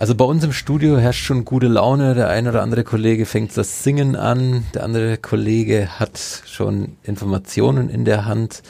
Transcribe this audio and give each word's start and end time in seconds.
Also 0.00 0.14
bei 0.14 0.24
uns 0.24 0.42
im 0.42 0.52
Studio 0.54 0.96
herrscht 0.96 1.26
schon 1.26 1.44
gute 1.44 1.66
Laune. 1.66 2.14
Der 2.14 2.30
ein 2.30 2.48
oder 2.48 2.62
andere 2.62 2.84
Kollege 2.84 3.26
fängt 3.26 3.54
das 3.54 3.84
Singen 3.84 4.16
an. 4.16 4.64
Der 4.72 4.82
andere 4.82 5.18
Kollege 5.18 6.00
hat 6.00 6.18
schon 6.46 6.96
Informationen 7.02 7.90
in 7.90 8.06
der 8.06 8.24
Hand. 8.24 8.62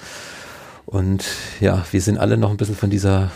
Und 0.87 1.24
ja, 1.61 1.85
wir 1.93 2.03
sind 2.03 2.19
alle 2.19 2.37
noch 2.37 2.51
ein 2.51 2.56
bisschen 2.56 2.74
von 2.74 2.90
dieser 2.90 3.30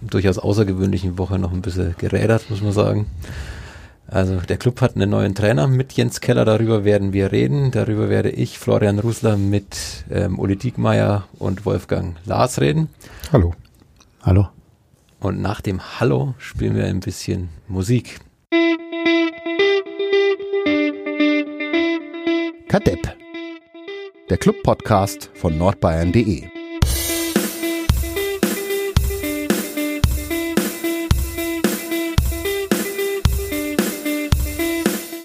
durchaus 0.00 0.38
außergewöhnlichen 0.38 1.18
Woche 1.18 1.40
noch 1.40 1.50
ein 1.50 1.62
bisschen 1.62 1.96
gerädert, 1.98 2.48
muss 2.48 2.62
man 2.62 2.70
sagen. 2.70 3.06
Also 4.06 4.36
der 4.36 4.56
Club 4.56 4.80
hat 4.80 4.94
einen 4.94 5.10
neuen 5.10 5.34
Trainer 5.34 5.66
mit 5.66 5.94
Jens 5.94 6.20
Keller, 6.20 6.44
darüber 6.44 6.84
werden 6.84 7.12
wir 7.12 7.32
reden. 7.32 7.72
Darüber 7.72 8.08
werde 8.08 8.30
ich, 8.30 8.56
Florian 8.56 9.00
Rusler, 9.00 9.36
mit 9.36 10.04
ähm, 10.12 10.38
Uli 10.38 10.54
Diekmeyer 10.54 11.24
und 11.40 11.66
Wolfgang 11.66 12.14
Lars 12.24 12.60
reden. 12.60 12.88
Hallo. 13.32 13.52
Hallo. 14.22 14.46
Und 15.20 15.42
nach 15.42 15.60
dem 15.60 16.00
Hallo 16.00 16.34
spielen 16.38 16.74
wir 16.74 16.86
ein 16.86 17.00
bisschen 17.00 17.50
Musik. 17.68 18.20
Kadepp. 22.68 23.16
Der 24.30 24.38
Club-Podcast 24.38 25.30
von 25.34 25.58
nordbayern.de. 25.58 26.44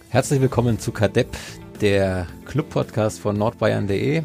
Herzlich 0.10 0.42
willkommen 0.42 0.78
zu 0.78 0.92
Kadepp, 0.92 1.38
der 1.80 2.28
Club-Podcast 2.44 3.22
von 3.22 3.38
nordbayern.de. 3.38 4.24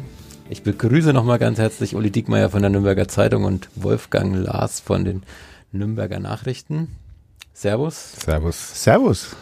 Ich 0.49 0.63
begrüße 0.63 1.13
nochmal 1.13 1.39
ganz 1.39 1.59
herzlich 1.59 1.95
Uli 1.95 2.11
Diekmeyer 2.11 2.49
von 2.49 2.61
der 2.61 2.71
Nürnberger 2.71 3.07
Zeitung 3.07 3.45
und 3.45 3.69
Wolfgang 3.75 4.35
Lars 4.35 4.81
von 4.81 5.05
den 5.05 5.23
Nürnberger 5.71 6.19
Nachrichten. 6.19 6.89
Servus. 7.53 8.13
Servus. 8.23 8.83
Servus. 8.83 9.35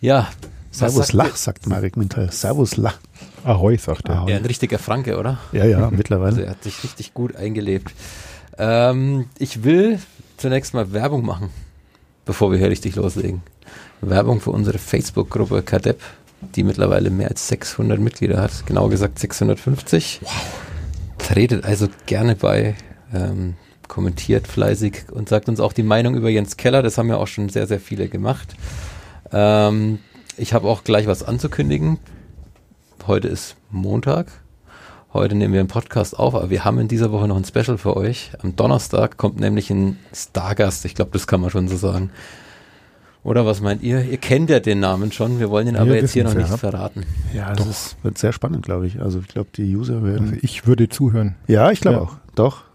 Ja. 0.00 0.28
Servus 0.70 1.12
Lach, 1.12 1.36
sagt 1.36 1.66
Marek 1.66 1.96
Mintal. 1.96 2.30
Servus 2.30 2.76
Lach. 2.76 2.98
Ahoi, 3.44 3.76
sagt 3.78 4.08
er. 4.08 4.26
Ja, 4.28 4.36
ein 4.36 4.44
richtiger 4.44 4.78
Franke, 4.78 5.18
oder? 5.18 5.38
Ja, 5.52 5.64
ja, 5.64 5.90
mittlerweile. 5.90 6.30
Also 6.30 6.40
er 6.42 6.50
hat 6.50 6.62
sich 6.62 6.82
richtig 6.84 7.14
gut 7.14 7.36
eingelebt. 7.36 7.92
Ähm, 8.58 9.26
ich 9.38 9.64
will 9.64 10.00
zunächst 10.36 10.74
mal 10.74 10.92
Werbung 10.92 11.24
machen, 11.24 11.50
bevor 12.24 12.50
wir 12.50 12.58
hier 12.58 12.70
richtig 12.70 12.96
loslegen. 12.96 13.42
Werbung 14.00 14.40
für 14.40 14.50
unsere 14.50 14.78
Facebook-Gruppe 14.78 15.62
Kadepp, 15.62 16.00
die 16.54 16.62
mittlerweile 16.62 17.10
mehr 17.10 17.28
als 17.28 17.48
600 17.48 17.98
Mitglieder 17.98 18.40
hat. 18.40 18.66
Genauer 18.66 18.90
gesagt 18.90 19.18
650. 19.18 20.20
Wow. 20.22 20.32
Tretet 21.18 21.64
also 21.64 21.88
gerne 22.06 22.34
bei. 22.36 22.74
Ähm, 23.12 23.54
kommentiert 23.88 24.46
fleißig 24.46 25.06
und 25.10 25.28
sagt 25.28 25.48
uns 25.48 25.60
auch 25.60 25.72
die 25.72 25.82
Meinung 25.82 26.14
über 26.14 26.28
Jens 26.28 26.56
Keller. 26.56 26.82
Das 26.82 26.98
haben 26.98 27.08
ja 27.08 27.16
auch 27.16 27.26
schon 27.26 27.48
sehr, 27.48 27.66
sehr 27.66 27.80
viele 27.80 28.08
gemacht. 28.08 28.54
Ähm, 29.32 29.98
ich 30.36 30.52
habe 30.52 30.68
auch 30.68 30.84
gleich 30.84 31.06
was 31.06 31.22
anzukündigen. 31.22 31.98
Heute 33.06 33.28
ist 33.28 33.56
Montag. 33.70 34.26
Heute 35.12 35.34
nehmen 35.34 35.54
wir 35.54 35.60
einen 35.60 35.68
Podcast 35.68 36.18
auf, 36.18 36.34
aber 36.34 36.50
wir 36.50 36.64
haben 36.64 36.78
in 36.78 36.86
dieser 36.86 37.10
Woche 37.10 37.26
noch 37.26 37.36
ein 37.36 37.44
Special 37.44 37.78
für 37.78 37.96
euch. 37.96 38.32
Am 38.42 38.54
Donnerstag 38.54 39.16
kommt 39.16 39.40
nämlich 39.40 39.70
ein 39.70 39.98
Stargast. 40.12 40.84
Ich 40.84 40.94
glaube, 40.94 41.10
das 41.12 41.26
kann 41.26 41.40
man 41.40 41.50
schon 41.50 41.66
so 41.66 41.76
sagen. 41.76 42.10
Oder 43.24 43.44
was 43.46 43.60
meint 43.60 43.82
ihr? 43.82 44.04
Ihr 44.04 44.18
kennt 44.18 44.50
ja 44.50 44.60
den 44.60 44.80
Namen 44.80 45.10
schon. 45.10 45.40
Wir 45.40 45.50
wollen 45.50 45.66
ihn 45.66 45.74
wir 45.74 45.80
aber 45.80 45.96
jetzt 45.96 46.12
hier 46.12 46.24
noch 46.24 46.34
nicht 46.34 46.48
verraten. 46.48 47.04
Ja, 47.34 47.52
das 47.54 47.66
ist, 47.66 47.96
wird 48.02 48.16
sehr 48.18 48.32
spannend, 48.32 48.64
glaube 48.64 48.86
ich. 48.86 49.00
Also 49.00 49.18
ich 49.20 49.28
glaube, 49.28 49.48
die 49.56 49.74
User 49.74 50.04
werden. 50.04 50.28
Also 50.28 50.40
ich 50.42 50.66
würde 50.66 50.88
zuhören. 50.88 51.34
Ja, 51.46 51.70
ich 51.70 51.80
glaube 51.80 51.96
ja. 51.96 52.02
auch. 52.02 52.16
Doch. 52.34 52.67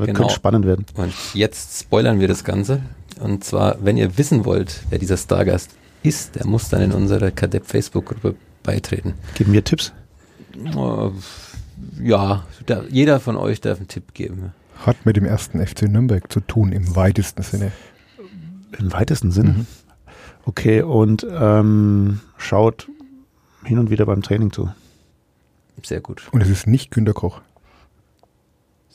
Das 0.00 0.06
genau. 0.06 0.18
könnte 0.20 0.34
spannend 0.34 0.66
werden. 0.66 0.86
Und 0.94 1.12
jetzt 1.34 1.80
spoilern 1.80 2.20
wir 2.20 2.28
das 2.28 2.44
Ganze. 2.44 2.80
Und 3.20 3.44
zwar, 3.44 3.76
wenn 3.82 3.96
ihr 3.96 4.16
wissen 4.16 4.44
wollt, 4.44 4.82
wer 4.88 4.98
dieser 4.98 5.16
Stargast 5.16 5.70
ist, 6.02 6.36
der 6.36 6.46
muss 6.46 6.68
dann 6.68 6.82
in 6.82 6.92
unsere 6.92 7.32
Kadepp 7.32 7.66
Facebook-Gruppe 7.66 8.34
beitreten. 8.62 9.14
Geben 9.34 9.52
wir 9.52 9.62
Tipps? 9.62 9.92
Uh, 10.74 11.10
ja, 12.02 12.44
da, 12.66 12.82
jeder 12.88 13.20
von 13.20 13.36
euch 13.36 13.60
darf 13.60 13.78
einen 13.78 13.88
Tipp 13.88 14.14
geben. 14.14 14.52
Hat 14.84 15.04
mit 15.04 15.16
dem 15.16 15.26
ersten 15.26 15.64
FC 15.64 15.82
Nürnberg 15.82 16.32
zu 16.32 16.40
tun, 16.40 16.72
im 16.72 16.96
weitesten 16.96 17.42
Sinne. 17.42 17.72
Im 18.78 18.92
weitesten 18.92 19.30
Sinne? 19.30 19.50
Mhm. 19.50 19.66
Okay, 20.46 20.82
und 20.82 21.26
ähm, 21.30 22.20
schaut 22.38 22.88
hin 23.64 23.78
und 23.78 23.90
wieder 23.90 24.06
beim 24.06 24.22
Training 24.22 24.52
zu. 24.52 24.70
Sehr 25.82 26.00
gut. 26.00 26.22
Und 26.32 26.40
es 26.40 26.48
ist 26.48 26.66
nicht 26.66 26.90
Günter 26.90 27.12
Koch 27.12 27.42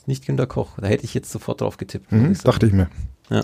nicht 0.07 0.25
Günter 0.25 0.47
Koch. 0.47 0.71
Da 0.79 0.87
hätte 0.87 1.03
ich 1.03 1.13
jetzt 1.13 1.31
sofort 1.31 1.61
drauf 1.61 1.77
getippt. 1.77 2.11
Mhm, 2.11 2.31
ich 2.31 2.39
dachte 2.39 2.67
ich 2.67 2.73
mir. 2.73 2.89
Ja. 3.29 3.43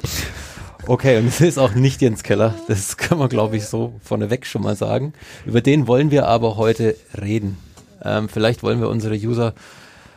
Okay, 0.88 1.20
und 1.20 1.28
es 1.28 1.42
ist 1.42 1.58
auch 1.58 1.76
nicht 1.76 2.02
Jens 2.02 2.24
Keller. 2.24 2.56
Das 2.68 2.98
kann 2.98 3.18
man, 3.18 3.30
glaube 3.30 3.58
ich, 3.58 3.66
so 3.66 3.94
vorneweg 4.04 4.46
schon 4.46 4.64
mal 4.64 4.76
sagen. 4.76 5.14
Über 5.46 5.62
den 5.62 5.88
wollen 5.88 6.12
wir 6.12 6.28
aber 6.28 6.58
heute 6.58 6.96
reden. 7.20 7.58
Ähm, 8.04 8.30
vielleicht 8.30 8.64
wollen 8.64 8.82
wir 8.82 8.90
unsere 8.90 9.16
User 9.16 9.54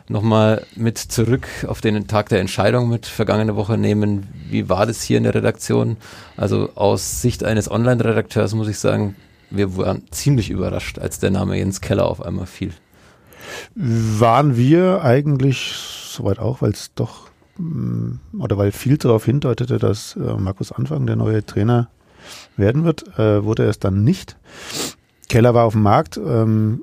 nochmal 0.07 0.65
mit 0.75 0.97
zurück 0.97 1.47
auf 1.67 1.81
den 1.81 2.07
Tag 2.07 2.29
der 2.29 2.39
Entscheidung 2.39 2.89
mit 2.89 3.05
vergangene 3.05 3.55
Woche 3.55 3.77
nehmen. 3.77 4.27
Wie 4.49 4.69
war 4.69 4.85
das 4.85 5.01
hier 5.01 5.17
in 5.17 5.23
der 5.23 5.35
Redaktion? 5.35 5.97
Also 6.37 6.69
aus 6.75 7.21
Sicht 7.21 7.43
eines 7.43 7.69
Online-Redakteurs 7.69 8.53
muss 8.53 8.67
ich 8.67 8.79
sagen, 8.79 9.15
wir 9.49 9.77
waren 9.77 10.03
ziemlich 10.11 10.49
überrascht, 10.49 10.99
als 10.99 11.19
der 11.19 11.31
Name 11.31 11.57
Jens 11.57 11.81
Keller 11.81 12.05
auf 12.07 12.21
einmal 12.21 12.45
fiel. 12.45 12.73
Waren 13.75 14.57
wir 14.57 15.03
eigentlich 15.03 15.73
soweit 16.15 16.39
auch, 16.39 16.61
weil 16.61 16.71
es 16.71 16.93
doch 16.95 17.29
mm, 17.57 18.39
oder 18.39 18.57
weil 18.57 18.71
viel 18.71 18.97
darauf 18.97 19.25
hindeutete, 19.25 19.77
dass 19.77 20.15
äh, 20.15 20.35
Markus 20.37 20.71
Anfang 20.71 21.05
der 21.05 21.15
neue 21.15 21.45
Trainer 21.45 21.89
werden 22.57 22.83
wird, 22.83 23.17
äh, 23.19 23.43
wurde 23.43 23.63
er 23.63 23.69
es 23.69 23.79
dann 23.79 24.03
nicht. 24.03 24.37
Keller 25.29 25.53
war 25.53 25.65
auf 25.65 25.73
dem 25.73 25.83
Markt. 25.83 26.17
Ähm, 26.17 26.81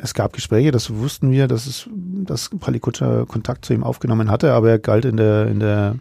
es 0.00 0.12
gab 0.12 0.32
Gespräche, 0.32 0.70
das 0.70 0.92
wussten 0.92 1.30
wir, 1.30 1.48
dass 1.48 1.66
es, 1.66 1.88
dass 1.94 2.50
Palikutscher 2.50 3.24
Kontakt 3.26 3.64
zu 3.64 3.72
ihm 3.72 3.84
aufgenommen 3.84 4.30
hatte, 4.30 4.52
aber 4.52 4.70
er 4.70 4.78
galt 4.78 5.04
in 5.04 5.16
der 5.16 5.46
in 5.46 5.60
der 5.60 5.96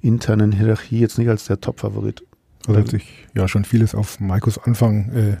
internen 0.00 0.52
Hierarchie 0.52 0.98
jetzt 0.98 1.18
nicht 1.18 1.28
als 1.28 1.44
der 1.44 1.60
Top-Favorit. 1.60 2.24
Also 2.66 2.80
hat 2.80 2.88
sich 2.88 3.28
ja 3.34 3.46
schon 3.46 3.64
vieles 3.64 3.94
auf 3.94 4.18
Markus 4.20 4.58
Anfang 4.58 5.10
äh, 5.12 5.36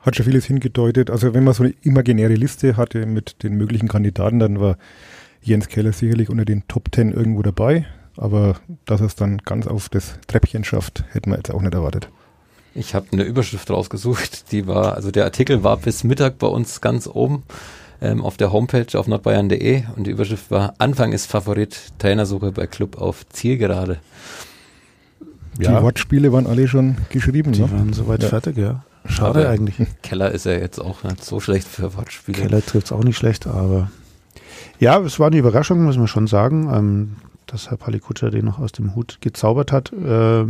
hat 0.00 0.16
schon 0.16 0.24
vieles 0.24 0.46
hingedeutet. 0.46 1.10
Also 1.10 1.34
wenn 1.34 1.44
man 1.44 1.54
so 1.54 1.64
eine 1.64 1.74
imaginäre 1.82 2.34
Liste 2.34 2.76
hatte 2.76 3.06
mit 3.06 3.42
den 3.42 3.56
möglichen 3.56 3.88
Kandidaten, 3.88 4.38
dann 4.38 4.60
war 4.60 4.78
Jens 5.42 5.68
Keller 5.68 5.92
sicherlich 5.92 6.28
unter 6.30 6.44
den 6.44 6.66
Top 6.68 6.90
Ten 6.92 7.12
irgendwo 7.12 7.42
dabei, 7.42 7.86
aber 8.16 8.56
dass 8.84 9.00
er 9.00 9.06
es 9.06 9.14
dann 9.14 9.38
ganz 9.38 9.66
auf 9.66 9.88
das 9.88 10.18
Treppchen 10.26 10.64
schafft, 10.64 11.04
hätten 11.12 11.30
wir 11.30 11.36
jetzt 11.36 11.52
auch 11.52 11.62
nicht 11.62 11.74
erwartet. 11.74 12.10
Ich 12.74 12.94
habe 12.94 13.06
eine 13.12 13.24
Überschrift 13.24 13.70
rausgesucht, 13.70 14.52
die 14.52 14.66
war, 14.66 14.94
also 14.94 15.10
der 15.10 15.24
Artikel 15.24 15.64
war 15.64 15.76
bis 15.76 16.04
Mittag 16.04 16.38
bei 16.38 16.46
uns 16.46 16.80
ganz 16.80 17.06
oben 17.06 17.42
ähm, 18.00 18.24
auf 18.24 18.36
der 18.36 18.52
Homepage 18.52 18.98
auf 18.98 19.06
nordbayern.de 19.08 19.84
und 19.96 20.06
die 20.06 20.10
Überschrift 20.10 20.50
war 20.50 20.74
Anfang 20.78 21.12
ist 21.12 21.26
Favorit, 21.26 21.76
Trainersuche 21.98 22.52
bei 22.52 22.66
Club 22.66 23.00
auf 23.00 23.28
Zielgerade. 23.28 23.98
Die 25.58 25.64
ja. 25.64 25.82
Wortspiele 25.82 26.32
waren 26.32 26.46
alle 26.46 26.68
schon 26.68 26.96
geschrieben. 27.10 27.52
Die 27.52 27.62
ne? 27.62 27.72
waren 27.72 27.92
soweit 27.92 28.22
ja. 28.22 28.28
fertig, 28.28 28.56
ja. 28.56 28.84
Schade 29.06 29.40
aber 29.40 29.48
eigentlich. 29.48 29.88
Keller 30.02 30.30
ist 30.30 30.46
ja 30.46 30.52
jetzt 30.52 30.78
auch 30.78 31.02
nicht 31.02 31.24
so 31.24 31.40
schlecht 31.40 31.66
für 31.66 31.96
Wortspiele. 31.96 32.42
Keller 32.42 32.64
trifft 32.64 32.86
es 32.86 32.92
auch 32.92 33.02
nicht 33.02 33.16
schlecht, 33.16 33.46
aber 33.46 33.90
ja, 34.78 34.98
es 35.00 35.18
war 35.18 35.28
eine 35.28 35.38
Überraschung, 35.38 35.82
muss 35.84 35.96
man 35.96 36.08
schon 36.08 36.26
sagen, 36.26 36.70
ähm, 36.72 37.16
dass 37.46 37.70
Herr 37.70 37.76
Palikutscher 37.76 38.30
den 38.30 38.44
noch 38.44 38.58
aus 38.58 38.72
dem 38.72 38.94
Hut 38.94 39.18
gezaubert 39.20 39.72
hat. 39.72 39.92
Äh, 39.92 40.44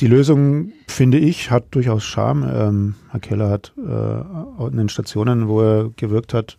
die 0.00 0.06
Lösung, 0.06 0.72
finde 0.88 1.18
ich, 1.18 1.50
hat 1.50 1.64
durchaus 1.70 2.04
Charme. 2.04 2.50
Ähm, 2.52 2.94
Herr 3.10 3.20
Keller 3.20 3.50
hat 3.50 3.72
äh, 3.78 4.66
in 4.66 4.76
den 4.76 4.88
Stationen, 4.88 5.48
wo 5.48 5.60
er 5.60 5.90
gewirkt 5.96 6.34
hat, 6.34 6.56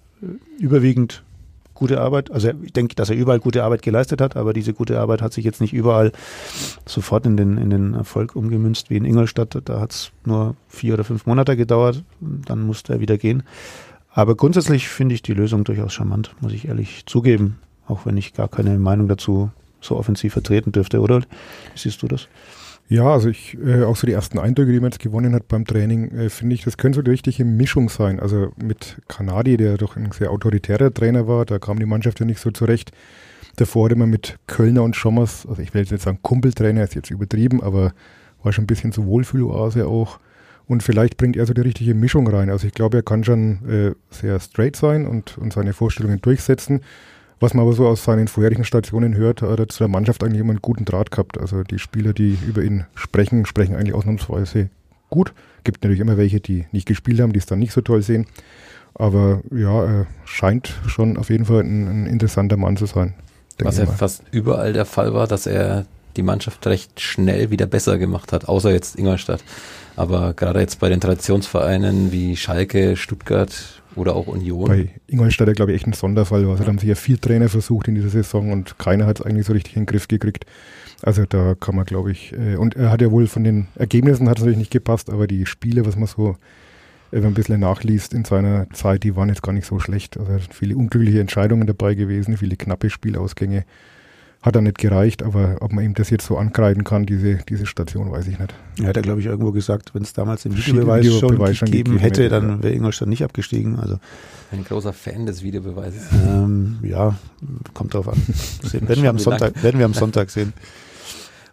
überwiegend 0.59 1.23
gute 1.73 1.99
Arbeit. 1.99 2.31
Also 2.31 2.51
ich 2.63 2.71
denke, 2.71 2.95
dass 2.95 3.09
er 3.09 3.15
überall 3.15 3.39
gute 3.39 3.63
Arbeit 3.63 3.81
geleistet 3.81 4.21
hat, 4.21 4.37
aber 4.37 4.53
diese 4.53 4.73
gute 4.73 4.99
Arbeit 4.99 5.21
hat 5.21 5.33
sich 5.33 5.43
jetzt 5.43 5.59
nicht 5.59 5.73
überall 5.73 6.11
sofort 6.85 7.25
in 7.25 7.35
den, 7.35 7.57
in 7.57 7.69
den 7.69 7.93
Erfolg 7.93 8.35
umgemünzt 8.35 8.89
wie 8.89 8.97
in 8.97 9.05
Ingolstadt. 9.05 9.57
Da 9.65 9.79
hat 9.79 9.91
es 9.91 10.11
nur 10.23 10.55
vier 10.69 10.93
oder 10.93 11.03
fünf 11.03 11.25
Monate 11.25 11.57
gedauert, 11.57 12.03
dann 12.21 12.61
musste 12.61 12.93
er 12.93 12.99
wieder 12.99 13.17
gehen. 13.17 13.43
Aber 14.13 14.35
grundsätzlich 14.35 14.87
finde 14.87 15.15
ich 15.15 15.23
die 15.23 15.33
Lösung 15.33 15.63
durchaus 15.63 15.93
charmant, 15.93 16.35
muss 16.39 16.53
ich 16.53 16.67
ehrlich 16.67 17.05
zugeben, 17.07 17.59
auch 17.87 18.05
wenn 18.05 18.15
ich 18.15 18.33
gar 18.33 18.47
keine 18.47 18.77
Meinung 18.77 19.07
dazu 19.07 19.51
so 19.81 19.97
offensiv 19.97 20.33
vertreten 20.33 20.71
dürfte, 20.71 21.01
oder? 21.01 21.21
Wie 21.21 21.79
siehst 21.79 22.01
du 22.01 22.07
das? 22.07 22.27
Ja, 22.89 23.11
also 23.11 23.29
ich, 23.29 23.57
äh, 23.65 23.83
auch 23.83 23.95
so 23.95 24.05
die 24.05 24.13
ersten 24.13 24.37
Eindrücke, 24.37 24.71
die 24.71 24.79
man 24.79 24.91
jetzt 24.91 24.99
gewonnen 24.99 25.33
hat 25.33 25.47
beim 25.47 25.65
Training, 25.65 26.11
äh, 26.11 26.29
finde 26.29 26.53
ich, 26.53 26.63
das 26.63 26.77
könnte 26.77 26.97
so 26.97 27.01
die 27.01 27.11
richtige 27.11 27.43
Mischung 27.43 27.89
sein. 27.89 28.19
Also 28.19 28.51
mit 28.61 28.97
Kanadi, 29.07 29.57
der 29.57 29.77
doch 29.77 29.95
ein 29.95 30.11
sehr 30.11 30.31
autoritärer 30.31 30.93
Trainer 30.93 31.27
war, 31.27 31.45
da 31.45 31.59
kam 31.59 31.79
die 31.79 31.85
Mannschaft 31.85 32.19
ja 32.19 32.25
nicht 32.25 32.39
so 32.39 32.51
zurecht. 32.51 32.91
Davor 33.55 33.85
hatte 33.85 33.95
man 33.95 34.09
mit 34.09 34.37
Kölner 34.47 34.83
und 34.83 34.95
Schommers, 34.95 35.45
also 35.47 35.61
ich 35.61 35.73
will 35.73 35.81
jetzt 35.81 35.91
nicht 35.91 36.03
sagen 36.03 36.19
Kumpeltrainer, 36.21 36.83
ist 36.83 36.95
jetzt 36.95 37.09
übertrieben, 37.09 37.63
aber 37.63 37.93
war 38.43 38.51
schon 38.51 38.65
ein 38.65 38.67
bisschen 38.67 38.91
so 38.91 39.05
Wohlfühloase 39.05 39.87
auch. 39.87 40.19
Und 40.67 40.83
vielleicht 40.83 41.17
bringt 41.17 41.35
er 41.35 41.45
so 41.45 41.53
die 41.53 41.61
richtige 41.61 41.93
Mischung 41.93 42.27
rein. 42.27 42.49
Also 42.49 42.67
ich 42.67 42.73
glaube, 42.73 42.97
er 42.97 43.03
kann 43.03 43.23
schon 43.23 43.69
äh, 43.69 43.91
sehr 44.09 44.39
straight 44.39 44.75
sein 44.75 45.05
und, 45.05 45.37
und 45.37 45.53
seine 45.53 45.73
Vorstellungen 45.73 46.21
durchsetzen. 46.21 46.81
Was 47.39 47.53
man 47.53 47.65
aber 47.65 47.73
so 47.73 47.87
aus 47.87 48.05
seinen 48.05 48.29
vorherigen 48.29 48.63
Stationen 48.63 49.15
hört, 49.15 49.41
hat 49.41 49.59
er 49.59 49.67
zu 49.67 49.79
der 49.79 49.89
Mannschaft 49.89 50.23
eigentlich 50.23 50.39
immer 50.39 50.51
einen 50.51 50.61
guten 50.61 50.85
Draht 50.85 51.11
gehabt. 51.11 51.37
Also 51.37 51.63
die 51.63 51.79
Spieler, 51.79 52.13
die 52.13 52.37
über 52.47 52.63
ihn 52.63 52.85
sprechen, 52.95 53.45
sprechen 53.45 53.75
eigentlich 53.75 53.93
ausnahmsweise 53.93 54.69
gut. 55.09 55.33
Gibt 55.65 55.83
natürlich 55.83 55.99
immer 55.99 56.17
welche, 56.17 56.39
die 56.39 56.65
nicht 56.71 56.87
gespielt 56.87 57.19
haben, 57.19 57.33
die 57.33 57.39
es 57.39 57.45
dann 57.45 57.59
nicht 57.59 57.73
so 57.73 57.81
toll 57.81 58.01
sehen. 58.01 58.25
Aber 58.95 59.41
ja, 59.51 59.83
er 59.83 60.07
scheint 60.23 60.79
schon 60.87 61.17
auf 61.17 61.29
jeden 61.29 61.45
Fall 61.45 61.61
ein, 61.61 62.03
ein 62.03 62.05
interessanter 62.05 62.55
Mann 62.55 62.77
zu 62.77 62.85
sein. 62.85 63.13
Was 63.59 63.77
ja 63.77 63.85
fast 63.85 64.23
überall 64.31 64.73
der 64.73 64.85
Fall 64.85 65.13
war, 65.13 65.27
dass 65.27 65.45
er 65.45 65.85
die 66.17 66.23
Mannschaft 66.23 66.65
recht 66.67 66.99
schnell 66.99 67.49
wieder 67.49 67.65
besser 67.65 67.97
gemacht 67.97 68.31
hat, 68.31 68.47
außer 68.47 68.71
jetzt 68.71 68.97
Ingolstadt. 68.97 69.43
Aber 69.95 70.33
gerade 70.33 70.59
jetzt 70.59 70.79
bei 70.79 70.89
den 70.89 70.99
Traditionsvereinen 70.99 72.11
wie 72.11 72.35
Schalke, 72.35 72.95
Stuttgart, 72.95 73.81
oder 73.95 74.15
auch 74.15 74.27
Union. 74.27 74.67
Bei 74.67 74.89
Ingolstadt, 75.07 75.55
glaube 75.55 75.71
ich, 75.71 75.77
echt 75.77 75.87
ein 75.87 75.93
Sonderfall 75.93 76.43
war. 76.45 76.53
Also, 76.53 76.63
da 76.63 76.69
haben 76.69 76.79
sich 76.79 76.89
ja 76.89 76.95
vier 76.95 77.19
Trainer 77.19 77.49
versucht 77.49 77.87
in 77.87 77.95
dieser 77.95 78.09
Saison 78.09 78.51
und 78.51 78.79
keiner 78.79 79.05
hat 79.05 79.19
es 79.19 79.25
eigentlich 79.25 79.45
so 79.45 79.53
richtig 79.53 79.75
in 79.75 79.83
den 79.83 79.85
Griff 79.85 80.07
gekriegt. 80.07 80.45
Also 81.03 81.25
da 81.25 81.53
kann 81.59 81.75
man, 81.75 81.85
glaube 81.85 82.11
ich, 82.11 82.31
äh, 82.33 82.55
und 82.55 82.75
er 82.75 82.89
hat 82.89 83.01
ja 83.01 83.11
wohl 83.11 83.27
von 83.27 83.43
den 83.43 83.67
Ergebnissen 83.75 84.29
hat 84.29 84.37
es 84.37 84.41
natürlich 84.41 84.57
nicht 84.57 84.71
gepasst, 84.71 85.09
aber 85.09 85.27
die 85.27 85.45
Spiele, 85.45 85.85
was 85.85 85.97
man 85.97 86.07
so 86.07 86.29
äh, 86.31 86.35
wenn 87.11 87.23
man 87.23 87.31
ein 87.31 87.35
bisschen 87.35 87.59
nachliest 87.59 88.13
in 88.13 88.23
seiner 88.23 88.69
Zeit, 88.71 89.03
die 89.03 89.15
waren 89.15 89.29
jetzt 89.29 89.43
gar 89.43 89.51
nicht 89.51 89.67
so 89.67 89.79
schlecht. 89.79 90.17
Also 90.17 90.39
viele 90.49 90.77
unglückliche 90.77 91.19
Entscheidungen 91.19 91.67
dabei 91.67 91.93
gewesen, 91.93 92.37
viele 92.37 92.55
knappe 92.55 92.89
Spielausgänge. 92.89 93.65
Hat 94.43 94.55
dann 94.55 94.65
nicht 94.65 94.77
gereicht, 94.77 95.23
aber 95.23 95.57
ob 95.61 95.71
man 95.71 95.85
ihm 95.85 95.93
das 95.93 96.09
jetzt 96.09 96.25
so 96.25 96.37
ankreiden 96.37 96.83
kann, 96.83 97.05
diese, 97.05 97.37
diese 97.47 97.65
Station, 97.65 98.11
weiß 98.11 98.27
ich 98.27 98.37
nicht. 98.37 98.53
Er 98.79 98.89
hat 98.89 98.97
ja, 98.97 99.01
glaube 99.01 99.21
ich, 99.21 99.25
irgendwo 99.25 99.53
gesagt, 99.53 99.95
wenn 99.95 100.03
es 100.03 100.11
damals 100.13 100.43
den 100.43 100.55
Videobeweis, 100.55 101.05
Videobeweis 101.05 101.57
schon, 101.57 101.67
gegeben, 101.67 101.91
gegeben 101.93 101.99
hätte, 101.99 102.27
dann 102.27 102.61
wäre 102.61 102.73
Ingolstadt 102.73 103.07
nicht 103.07 103.23
abgestiegen. 103.23 103.79
Also 103.79 103.99
ein 104.51 104.63
großer 104.65 104.93
Fan 104.93 105.25
des 105.25 105.43
Videobeweises. 105.43 106.03
Ähm, 106.27 106.77
ja, 106.83 107.17
kommt 107.73 107.93
drauf 107.93 108.07
an. 108.07 108.21
Sehen. 108.63 108.87
Werden, 108.87 109.01
wir 109.01 109.09
am 109.09 109.17
Sonntag, 109.17 109.63
werden 109.63 109.79
wir 109.79 109.85
am 109.85 109.93
Sonntag 109.93 110.29
sehen. 110.29 110.53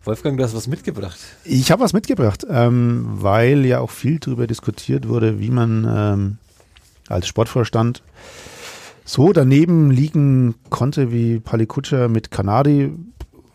Wolfgang, 0.04 0.36
du 0.36 0.44
hast 0.44 0.54
was 0.54 0.66
mitgebracht. 0.66 1.18
Ich 1.44 1.70
habe 1.70 1.82
was 1.82 1.92
mitgebracht, 1.92 2.46
ähm, 2.50 3.04
weil 3.06 3.64
ja 3.66 3.80
auch 3.80 3.90
viel 3.90 4.18
darüber 4.18 4.46
diskutiert 4.46 5.08
wurde, 5.08 5.38
wie 5.38 5.50
man 5.50 5.86
ähm, 5.88 6.38
als 7.08 7.26
Sportvorstand 7.26 8.02
so 9.04 9.32
daneben 9.32 9.90
liegen 9.90 10.54
konnte 10.70 11.12
wie 11.12 11.40
Palikutscher 11.40 12.08
mit 12.08 12.30
Kanadi, 12.30 12.90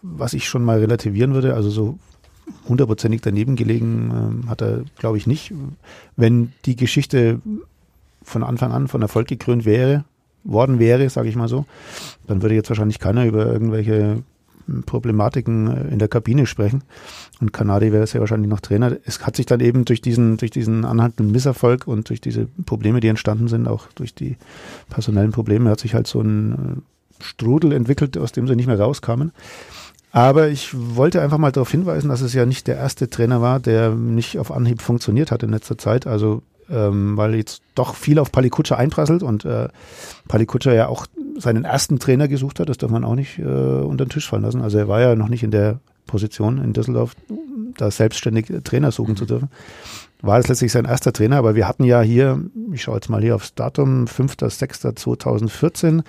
was 0.01 0.33
ich 0.33 0.47
schon 0.47 0.63
mal 0.63 0.80
relativieren 0.80 1.33
würde. 1.33 1.53
Also 1.53 1.69
so 1.69 2.00
hundertprozentig 2.68 3.21
daneben 3.21 3.56
gelegen 3.56 4.44
äh, 4.45 4.50
hat 4.50 4.62
er, 4.62 4.83
glaube 4.97 5.18
ich, 5.18 5.27
nicht. 5.27 5.53
Wenn 6.15 6.53
die 6.65 6.75
Geschichte 6.75 7.42
von 8.24 8.44
Anfang 8.44 8.71
an 8.71 8.88
von 8.88 9.01
Erfolg 9.01 9.27
gekrönt 9.27 9.65
wäre, 9.65 10.03
worden 10.44 10.80
wäre, 10.80 11.09
sage 11.09 11.30
ich 11.30 11.36
mal 11.36 11.47
so, 11.47 11.65
dann 12.27 12.42
würde 12.42 12.56
jetzt 12.56 12.69
wahrscheinlich 12.69 13.00
keiner 13.00 13.25
über 13.25 13.45
irgendwelche 13.47 14.24
Problematiken 14.86 15.68
äh, 15.68 15.88
in 15.90 16.00
der 16.00 16.08
Kabine 16.08 16.46
sprechen. 16.46 16.84
Und 17.42 17.54
Kanadi 17.54 17.92
wäre 17.92 18.08
sehr 18.08 18.22
wahrscheinlich 18.22 18.50
noch 18.50 18.60
Trainer. 18.60 18.98
Es 19.06 19.26
hat 19.26 19.36
sich 19.36 19.46
dann 19.46 19.60
eben 19.60 19.86
durch 19.86 20.02
diesen, 20.02 20.38
durch 20.38 20.52
diesen 20.52 20.86
anhaltenden 20.86 21.32
Misserfolg 21.32 21.88
und 21.88 22.10
durch 22.10 22.22
diese 22.22 22.48
Probleme, 22.66 23.00
die 23.00 23.08
entstanden 23.08 23.48
sind, 23.48 23.68
auch 23.68 23.88
durch 23.96 24.16
die 24.16 24.38
personellen 24.90 25.32
Probleme, 25.32 25.70
hat 25.70 25.80
sich 25.80 25.94
halt 25.94 26.08
so 26.08 26.22
ein 26.22 26.54
äh, 26.54 27.24
Strudel 27.24 27.72
entwickelt, 27.72 28.18
aus 28.18 28.32
dem 28.32 28.48
sie 28.48 28.56
nicht 28.56 28.68
mehr 28.68 28.80
rauskamen. 28.80 29.32
Aber 30.12 30.48
ich 30.48 30.70
wollte 30.74 31.22
einfach 31.22 31.38
mal 31.38 31.52
darauf 31.52 31.72
hinweisen, 31.72 32.08
dass 32.08 32.22
es 32.22 32.34
ja 32.34 32.46
nicht 32.46 32.68
der 32.68 32.78
erste 32.78 33.10
Trainer 33.10 33.42
war, 33.42 33.60
der 33.60 33.90
nicht 33.92 34.40
auf 34.40 34.50
Anhieb 34.50 34.82
funktioniert 34.82 35.30
hat 35.30 35.44
in 35.44 35.50
letzter 35.50 35.78
Zeit. 35.78 36.08
Also 36.08 36.42
ähm, 36.70 37.18
weil 37.18 37.36
jetzt 37.36 37.62
doch 37.76 37.96
viel 37.96 38.20
auf 38.20 38.32
Palikutscher 38.32 38.78
einprasselt 38.78 39.24
und 39.24 39.46
äh, 39.46 39.68
Palikutscher 40.28 40.74
ja 40.74 40.88
auch 40.88 41.08
seinen 41.38 41.66
ersten 41.66 42.00
Trainer 42.00 42.28
gesucht 42.28 42.60
hat, 42.60 42.70
das 42.70 42.78
darf 42.78 42.92
man 42.92 43.04
auch 43.04 43.16
nicht 43.16 43.40
äh, 43.40 43.44
unter 43.44 44.06
den 44.06 44.10
Tisch 44.10 44.28
fallen 44.28 44.44
lassen. 44.44 44.62
Also 44.62 44.78
er 44.78 44.88
war 44.88 45.02
ja 45.02 45.16
noch 45.16 45.30
nicht 45.30 45.44
in 45.44 45.52
der 45.52 45.80
Position 46.08 46.64
in 46.64 46.74
Düsseldorf, 46.74 47.16
da 47.78 47.92
selbstständig 47.92 48.52
Trainer 48.64 48.92
suchen 48.92 49.12
mhm. 49.12 49.18
zu 49.18 49.26
dürfen. 49.26 49.50
War 50.22 50.40
es 50.40 50.48
letztlich 50.48 50.72
sein 50.72 50.86
erster 50.86 51.14
Trainer, 51.14 51.38
aber 51.38 51.56
wir 51.56 51.68
hatten 51.68 51.84
ja 51.84 52.02
hier, 52.02 52.42
ich 52.72 52.82
schaue 52.84 52.96
jetzt 52.96 53.10
mal 53.10 53.22
hier 53.22 53.36
aufs 53.36 53.54
Datum, 53.54 54.06
5.6.2014, 54.06 56.04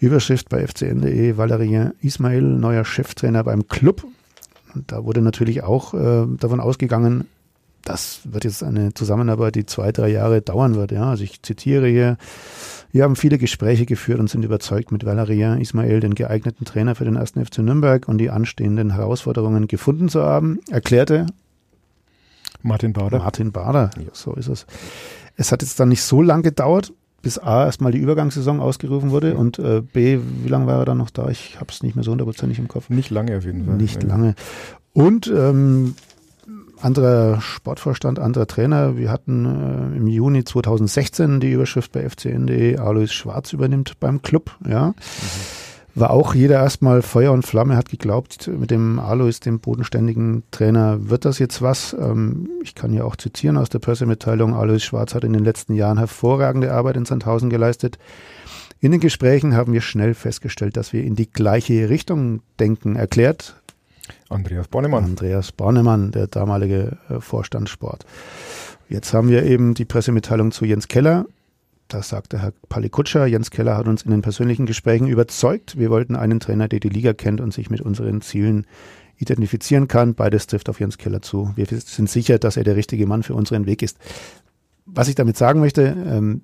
Überschrift 0.00 0.48
bei 0.48 0.66
fcn.de, 0.66 1.36
Valerien 1.36 1.92
Ismail, 2.00 2.42
neuer 2.42 2.84
Cheftrainer 2.84 3.44
beim 3.44 3.68
Club. 3.68 4.04
Und 4.74 4.90
da 4.90 5.04
wurde 5.04 5.20
natürlich 5.20 5.62
auch 5.62 5.94
äh, 5.94 6.26
davon 6.38 6.60
ausgegangen, 6.60 7.26
das 7.88 8.20
wird 8.24 8.44
jetzt 8.44 8.62
eine 8.62 8.92
Zusammenarbeit, 8.92 9.54
die 9.54 9.64
zwei, 9.64 9.92
drei 9.92 10.08
Jahre 10.08 10.42
dauern 10.42 10.74
wird. 10.74 10.92
Ja, 10.92 11.10
also 11.10 11.24
ich 11.24 11.42
zitiere 11.42 11.88
hier. 11.88 12.18
Wir 12.92 13.04
haben 13.04 13.16
viele 13.16 13.38
Gespräche 13.38 13.86
geführt 13.86 14.18
und 14.20 14.28
sind 14.28 14.44
überzeugt, 14.44 14.92
mit 14.92 15.04
Valerien 15.04 15.60
Ismail 15.60 16.00
den 16.00 16.14
geeigneten 16.14 16.64
Trainer 16.64 16.94
für 16.94 17.04
den 17.04 17.16
ersten 17.16 17.44
FC 17.44 17.58
Nürnberg 17.58 18.06
und 18.06 18.18
die 18.18 18.30
anstehenden 18.30 18.94
Herausforderungen 18.94 19.68
gefunden 19.68 20.08
zu 20.08 20.22
haben, 20.22 20.60
erklärte 20.70 21.26
Martin 22.62 22.92
Bader. 22.92 23.18
Martin 23.18 23.52
Bader, 23.52 23.90
ja, 23.96 24.10
so 24.12 24.34
ist 24.34 24.48
es. 24.48 24.66
Es 25.36 25.52
hat 25.52 25.62
jetzt 25.62 25.78
dann 25.80 25.88
nicht 25.88 26.02
so 26.02 26.22
lang 26.22 26.42
gedauert, 26.42 26.92
bis 27.22 27.38
A 27.38 27.64
erstmal 27.64 27.92
die 27.92 27.98
Übergangssaison 27.98 28.60
ausgerufen 28.60 29.10
wurde 29.10 29.34
und 29.34 29.58
äh, 29.58 29.80
B, 29.80 30.18
wie 30.42 30.48
lange 30.48 30.66
war 30.66 30.78
er 30.78 30.84
dann 30.84 30.98
noch 30.98 31.10
da? 31.10 31.28
Ich 31.28 31.56
habe 31.56 31.70
es 31.70 31.82
nicht 31.82 31.94
mehr 31.94 32.04
so 32.04 32.10
hundertprozentig 32.10 32.58
im 32.58 32.68
Kopf. 32.68 32.90
Nicht 32.90 33.10
lange 33.10 33.36
auf 33.36 33.44
jeden 33.44 33.64
Fall. 33.64 33.76
Nicht 33.76 34.02
lange. 34.02 34.34
Und 34.92 35.28
ähm, 35.28 35.94
anderer 36.82 37.40
Sportvorstand, 37.40 38.18
anderer 38.18 38.46
Trainer. 38.46 38.96
Wir 38.96 39.10
hatten 39.10 39.44
äh, 39.44 39.96
im 39.96 40.06
Juni 40.06 40.44
2016 40.44 41.40
die 41.40 41.52
Überschrift 41.52 41.92
bei 41.92 42.08
FCN.de, 42.08 42.78
Alois 42.78 43.08
Schwarz 43.08 43.52
übernimmt 43.52 43.98
beim 44.00 44.22
Club, 44.22 44.56
ja. 44.68 44.88
Mhm. 44.88 44.94
War 45.94 46.10
auch 46.10 46.34
jeder 46.34 46.56
erstmal 46.56 47.02
Feuer 47.02 47.32
und 47.32 47.44
Flamme, 47.44 47.76
hat 47.76 47.88
geglaubt, 47.88 48.46
mit 48.46 48.70
dem 48.70 49.00
Alois, 49.00 49.40
dem 49.44 49.58
bodenständigen 49.58 50.44
Trainer, 50.52 51.10
wird 51.10 51.24
das 51.24 51.40
jetzt 51.40 51.60
was. 51.60 51.96
Ähm, 51.98 52.48
ich 52.62 52.74
kann 52.74 52.92
ja 52.92 53.04
auch 53.04 53.16
zitieren 53.16 53.56
aus 53.56 53.68
der 53.68 53.80
Pressemitteilung, 53.80 54.54
Alois 54.54 54.80
Schwarz 54.80 55.14
hat 55.14 55.24
in 55.24 55.32
den 55.32 55.44
letzten 55.44 55.74
Jahren 55.74 55.98
hervorragende 55.98 56.72
Arbeit 56.72 56.96
in 56.96 57.04
Sandhausen 57.04 57.50
geleistet. 57.50 57.98
In 58.80 58.92
den 58.92 59.00
Gesprächen 59.00 59.56
haben 59.56 59.72
wir 59.72 59.80
schnell 59.80 60.14
festgestellt, 60.14 60.76
dass 60.76 60.92
wir 60.92 61.02
in 61.02 61.16
die 61.16 61.28
gleiche 61.28 61.88
Richtung 61.88 62.42
denken, 62.60 62.94
erklärt 62.94 63.57
Andreas 64.28 64.68
Bornemann. 64.68 65.04
Andreas 65.04 65.52
Bornemann, 65.52 66.10
der 66.10 66.26
damalige 66.26 66.98
äh, 67.08 67.20
Vorstand 67.20 67.68
Sport. 67.68 68.04
Jetzt 68.88 69.12
haben 69.12 69.28
wir 69.28 69.44
eben 69.44 69.74
die 69.74 69.84
Pressemitteilung 69.84 70.50
zu 70.50 70.64
Jens 70.64 70.88
Keller. 70.88 71.26
Da 71.88 72.02
sagte 72.02 72.40
Herr 72.40 72.52
Palikutscher, 72.68 73.26
Jens 73.26 73.50
Keller 73.50 73.76
hat 73.76 73.88
uns 73.88 74.02
in 74.02 74.10
den 74.10 74.22
persönlichen 74.22 74.66
Gesprächen 74.66 75.06
überzeugt. 75.06 75.78
Wir 75.78 75.90
wollten 75.90 76.16
einen 76.16 76.40
Trainer, 76.40 76.68
der 76.68 76.80
die 76.80 76.88
Liga 76.88 77.12
kennt 77.12 77.40
und 77.40 77.52
sich 77.52 77.70
mit 77.70 77.80
unseren 77.80 78.20
Zielen 78.20 78.66
identifizieren 79.16 79.88
kann. 79.88 80.14
Beides 80.14 80.46
trifft 80.46 80.68
auf 80.68 80.80
Jens 80.80 80.98
Keller 80.98 81.22
zu. 81.22 81.52
Wir 81.56 81.66
sind 81.66 82.08
sicher, 82.08 82.38
dass 82.38 82.56
er 82.56 82.64
der 82.64 82.76
richtige 82.76 83.06
Mann 83.06 83.22
für 83.22 83.34
unseren 83.34 83.66
Weg 83.66 83.82
ist. 83.82 83.98
Was 84.86 85.08
ich 85.08 85.14
damit 85.14 85.36
sagen 85.36 85.60
möchte, 85.60 85.82
ähm, 85.82 86.42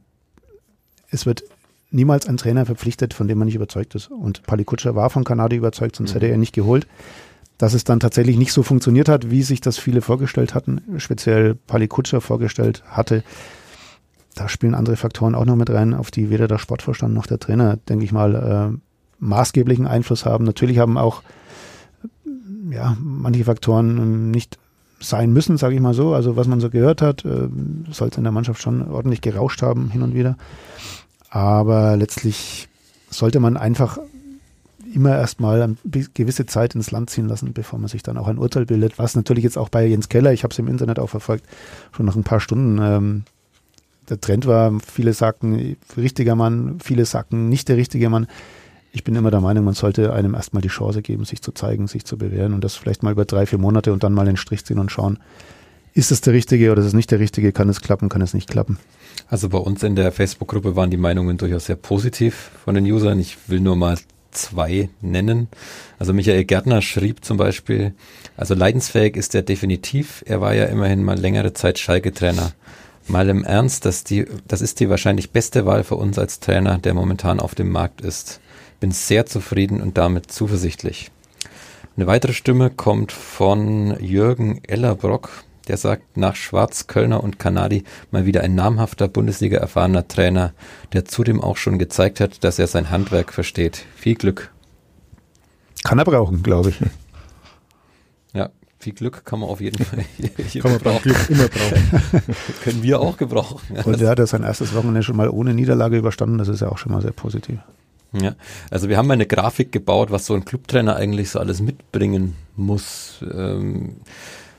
es 1.11 1.25
wird 1.27 1.45
niemals 1.91 2.27
ein 2.27 2.37
Trainer 2.37 2.67
verpflichtet, 2.67 3.15
von 3.15 3.29
dem 3.29 3.39
man 3.39 3.47
nicht 3.47 3.55
überzeugt 3.55 3.95
ist. 3.95 4.11
Und 4.11 4.43
Palikutscher 4.43 4.95
war 4.95 5.11
von 5.11 5.25
Kanadi 5.25 5.57
überzeugt, 5.57 5.97
sonst 5.97 6.11
mhm. 6.11 6.15
hätte 6.15 6.27
er 6.27 6.37
nicht 6.37 6.55
geholt 6.55 6.87
dass 7.59 7.75
es 7.75 7.85
dann 7.85 8.01
tatsächlich 8.01 8.37
nicht 8.37 8.53
so 8.53 8.63
funktioniert 8.63 9.09
hat, 9.09 9.31
wie 9.31 9.43
sich 9.43 9.61
das 9.61 9.79
viele 9.79 10.01
vorgestellt 10.01 10.55
hatten, 10.55 10.81
speziell 10.99 11.55
Pali 11.55 11.89
Kutscher 11.89 12.21
vorgestellt 12.21 12.83
hatte. 12.87 13.23
Da 14.35 14.49
spielen 14.49 14.75
andere 14.75 14.97
Faktoren 14.97 15.35
auch 15.35 15.45
noch 15.45 15.57
mit 15.57 15.71
rein, 15.71 15.95
auf 15.95 16.11
die 16.11 16.31
weder 16.31 16.49
der 16.49 16.59
Sportvorstand 16.59 17.15
noch 17.15 17.27
der 17.27 17.39
Trainer, 17.39 17.77
denke 17.89 18.05
ich 18.05 18.13
mal, 18.13 18.35
äh, 18.75 18.79
maßgeblichen 19.21 19.87
Einfluss 19.87 20.27
haben. 20.27 20.45
Natürlich 20.45 20.79
haben 20.79 20.99
auch 20.99 21.23
ja, 22.71 22.97
manche 23.01 23.45
Faktoren 23.45 24.31
nicht 24.31 24.59
sein 25.01 25.33
müssen, 25.33 25.57
sage 25.57 25.75
ich 25.75 25.81
mal 25.81 25.95
so. 25.95 26.15
Also 26.15 26.37
was 26.37 26.47
man 26.47 26.61
so 26.61 26.71
gehört 26.71 27.03
hat, 27.03 27.25
äh, 27.25 27.49
soll 27.91 28.09
es 28.09 28.17
in 28.17 28.25
der 28.25 28.33
Mannschaft 28.33 28.61
schon 28.61 28.89
ordentlich 28.89 29.21
gerauscht 29.21 29.63
haben, 29.63 29.91
hin 29.91 30.03
und 30.03 30.15
wieder. 30.15 30.37
Aber 31.31 31.97
letztlich 31.97 32.69
sollte 33.11 33.41
man 33.41 33.57
einfach 33.57 33.99
immer 34.95 35.17
erstmal 35.17 35.63
eine 35.63 35.77
gewisse 36.15 36.47
Zeit 36.47 36.75
ins 36.75 36.91
Land 36.91 37.11
ziehen 37.11 37.29
lassen, 37.29 37.53
bevor 37.53 37.79
man 37.79 37.89
sich 37.89 38.03
dann 38.03 38.17
auch 38.17 38.29
ein 38.29 38.39
Urteil 38.39 38.67
bildet. 38.67 38.99
Was 38.99 39.17
natürlich 39.17 39.45
jetzt 39.45 39.59
auch 39.59 39.69
bei 39.69 39.87
Jens 39.87 40.09
Keller, 40.09 40.33
ich 40.33 40.45
habe 40.45 40.53
es 40.53 40.59
im 40.59 40.69
Internet 40.69 40.99
auch 40.99 41.11
verfolgt, 41.11 41.45
schon 41.93 42.07
nach 42.07 42.17
ein 42.17 42.25
paar 42.25 42.41
Stunden 42.41 42.79
ähm, 42.81 43.25
der 44.09 44.21
Trend 44.21 44.47
war. 44.47 44.73
Viele 44.81 45.13
sagten, 45.13 45.77
richtiger 45.97 46.35
Mann, 46.35 46.79
viele 46.83 47.05
sagten, 47.05 47.49
nicht 47.49 47.69
der 47.69 47.77
richtige 47.77 48.09
Mann. 48.11 48.27
Ich 48.93 49.03
bin 49.03 49.17
immer 49.17 49.31
der 49.31 49.41
Meinung, 49.41 49.65
man 49.65 49.75
sollte 49.75 50.13
einem 50.13 50.35
erstmal 50.35 50.63
die 50.63 50.69
Chance 50.69 51.03
geben, 51.03 51.25
sich 51.25 51.43
zu 51.43 51.53
zeigen, 51.53 51.89
sich 51.89 52.05
zu 52.05 52.17
bewähren 52.17 52.55
und 52.55 52.63
das 52.63 52.77
vielleicht 52.77 53.03
mal 53.03 53.13
über 53.13 53.25
drei, 53.25 53.45
vier 53.47 53.59
Monate 53.59 53.93
und 53.93 54.05
dann 54.05 54.13
mal 54.13 54.27
den 54.27 54.37
Strich 54.37 54.65
ziehen 54.65 54.79
und 54.79 54.93
schauen, 54.93 55.19
ist 55.95 56.13
es 56.13 56.21
der 56.21 56.33
richtige 56.33 56.71
oder 56.71 56.81
ist 56.81 56.89
es 56.89 56.95
nicht 56.95 57.11
der 57.11 57.21
richtige, 57.21 57.53
kann 57.53 57.69
es 57.69 57.81
klappen, 57.81 58.09
kann 58.09 58.23
es 58.23 58.35
nicht 58.35 58.49
klappen. 58.49 58.79
Also 59.29 59.49
bei 59.49 59.59
uns 59.59 59.83
in 59.83 59.97
der 59.97 60.13
Facebook-Gruppe 60.13 60.77
waren 60.77 60.91
die 60.91 60.97
Meinungen 60.97 61.39
durchaus 61.39 61.67
sehr 61.67 61.77
positiv 61.77 62.51
von 62.65 62.75
den 62.75 62.85
Usern. 62.85 63.19
Ich 63.19 63.37
will 63.49 63.61
nur 63.61 63.77
mal 63.77 63.97
zwei 64.35 64.91
nennen. 65.01 65.49
Also 65.99 66.13
Michael 66.13 66.45
Gärtner 66.45 66.83
schrieb 66.83 67.25
zum 67.25 67.37
Beispiel, 67.37 67.95
also 68.37 68.55
leidensfähig 68.55 69.17
ist 69.17 69.35
er 69.35 69.43
definitiv. 69.43 70.23
Er 70.27 70.41
war 70.41 70.55
ja 70.55 70.67
immerhin 70.67 71.03
mal 71.03 71.19
längere 71.19 71.55
Zeit 71.55 71.79
Schalke-Trainer. 71.79 72.53
Mal 73.07 73.29
im 73.29 73.45
Ernst, 73.45 73.85
dass 73.85 74.05
die, 74.05 74.27
das 74.49 74.61
ist 74.61 74.81
die 74.81 74.89
wahrscheinlich 74.89 75.31
beste 75.31 75.67
Wahl 75.67 75.85
für 75.85 75.97
uns 75.97 76.19
als 76.19 76.41
Trainer, 76.41 76.79
der 76.79 76.95
momentan 76.95 77.41
auf 77.41 77.55
dem 77.55 77.71
Markt 77.71 78.01
ist. 78.01 78.41
Bin 78.81 78.93
sehr 78.93 79.27
zufrieden 79.27 79.81
und 79.81 79.99
damit 79.99 80.31
zuversichtlich. 80.31 81.11
Eine 81.97 82.07
weitere 82.07 82.33
Stimme 82.33 82.71
kommt 82.71 83.13
von 83.13 83.97
Jürgen 84.01 84.61
Ellerbrock. 84.65 85.45
Der 85.69 85.77
sagt, 85.77 86.17
nach 86.17 86.37
Schwarz, 86.37 86.87
Kölner 86.87 87.23
und 87.25 87.39
Kanadi 87.39 87.85
mal 88.11 88.27
wieder 88.27 88.43
ein 88.43 88.55
namhafter 88.55 89.09
Bundesliga 89.09 89.59
erfahrener 89.59 90.07
Trainer, 90.07 90.53
der 90.93 91.05
zudem 91.05 91.41
auch 91.41 91.57
schon 91.57 91.79
gezeigt 91.79 92.21
hat, 92.21 92.45
dass 92.45 92.59
er 92.59 92.67
sein 92.67 92.91
Handwerk 92.91 93.33
versteht. 93.33 93.85
Viel 93.97 94.15
Glück. 94.15 94.53
Kann 95.83 95.99
er 95.99 96.05
brauchen, 96.05 96.43
glaube 96.43 96.71
ich. 96.71 96.81
Ja, 98.35 98.51
viel 98.79 98.93
Glück 98.93 99.25
kann 99.25 99.41
man 99.41 99.49
auf 99.49 99.61
jeden 99.61 99.83
Fall 99.83 100.05
hier, 100.49 100.63
Kann 100.63 100.73
man 100.73 100.81
beim 100.81 101.01
Glück 101.01 101.31
immer 101.31 101.49
brauchen. 101.49 102.23
Können 102.63 102.83
wir 102.83 103.01
auch 103.01 103.17
gebrauchen. 103.17 103.61
Ja, 103.75 103.85
Und 103.85 104.01
er 104.01 104.11
hat 104.11 104.19
ja 104.19 104.27
sein 104.27 104.43
erstes 104.43 104.75
Wochenende 104.75 105.03
schon 105.03 105.17
mal 105.17 105.31
ohne 105.31 105.55
Niederlage 105.55 105.97
überstanden. 105.97 106.39
Das 106.39 106.49
ist 106.49 106.61
ja 106.61 106.69
auch 106.69 106.79
schon 106.79 106.93
mal 106.93 107.01
sehr 107.01 107.13
positiv. 107.13 107.59
Ja, 108.13 108.37
also 108.71 108.89
wir 108.89 108.97
haben 108.97 109.09
mal 109.09 109.15
eine 109.15 109.27
Grafik 109.27 109.73
gebaut, 109.73 110.11
was 110.11 110.27
so 110.27 110.35
ein 110.35 110.45
Clubtrainer 110.45 110.97
eigentlich 110.97 111.31
so 111.31 111.41
alles 111.41 111.61
mitbringen 111.61 112.37
muss. 112.55 113.25
Ähm, 113.35 113.97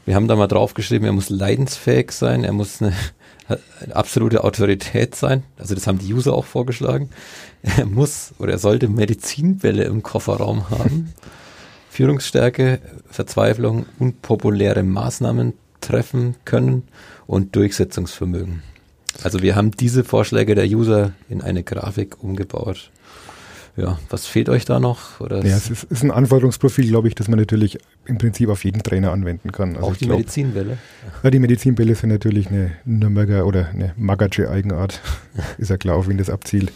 wir 0.05 0.15
haben 0.15 0.27
da 0.27 0.35
mal 0.35 0.47
draufgeschrieben, 0.47 1.05
er 1.05 1.13
muss 1.13 1.29
leidensfähig 1.29 2.12
sein, 2.12 2.43
er 2.43 2.53
muss 2.53 2.81
eine, 2.81 2.93
eine 3.47 3.95
absolute 3.95 4.43
Autorität 4.43 5.15
sein. 5.15 5.43
Also 5.57 5.75
das 5.75 5.88
haben 5.88 6.00
die 6.00 6.13
User 6.13 6.33
auch 6.33 6.45
vorgeschlagen. 6.45 7.09
Er 7.77 7.85
muss 7.85 8.33
oder 8.38 8.53
er 8.53 8.59
sollte 8.59 8.88
Medizinbälle 8.88 9.85
im 9.85 10.03
Kofferraum 10.03 10.69
haben. 10.69 11.13
Führungsstärke, 11.89 12.79
Verzweiflung, 13.09 13.85
unpopuläre 13.97 14.83
Maßnahmen 14.83 15.53
treffen 15.81 16.35
können 16.45 16.83
und 17.25 17.55
Durchsetzungsvermögen. 17.55 18.62
Also 19.24 19.41
wir 19.41 19.55
haben 19.55 19.71
diese 19.71 20.03
Vorschläge 20.03 20.55
der 20.55 20.67
User 20.67 21.13
in 21.29 21.41
eine 21.41 21.63
Grafik 21.63 22.21
umgebaut. 22.21 22.91
Ja, 23.77 24.00
was 24.10 24.25
fehlt 24.25 24.48
euch 24.48 24.63
da 24.63 24.79
noch? 24.79 25.20
Oder 25.20 25.44
Ja, 25.46 25.58
es 25.58 25.70
ist, 25.70 25.84
ist 25.84 26.03
ein 26.03 26.12
Anforderungsprofil, 26.12 26.88
glaube 26.88 27.10
ich, 27.10 27.15
das 27.15 27.27
man 27.27 27.38
natürlich 27.38 27.77
im 28.05 28.17
Prinzip 28.17 28.50
auf 28.50 28.63
jeden 28.63 28.84
Trainer 28.84 29.12
anwenden 29.12 29.51
kann. 29.51 29.75
Also 29.75 29.88
auch 29.88 29.96
die 29.96 30.05
glaub, 30.05 30.20
Medizinwelle? 30.20 30.77
Ja, 31.24 31.29
die 31.29 31.39
Medizinbälle 31.39 31.94
sind 31.96 32.10
natürlich 32.10 32.48
eine 32.48 32.72
Nürnberger 32.86 33.46
oder 33.46 33.67
eine 33.67 33.94
Magatsche 33.98 34.50
Eigenart. 34.50 35.01
ist 35.58 35.70
ja 35.70 35.77
klar, 35.77 35.98
auf 35.98 36.08
wen 36.08 36.17
das 36.17 36.29
abzielt. 36.29 36.72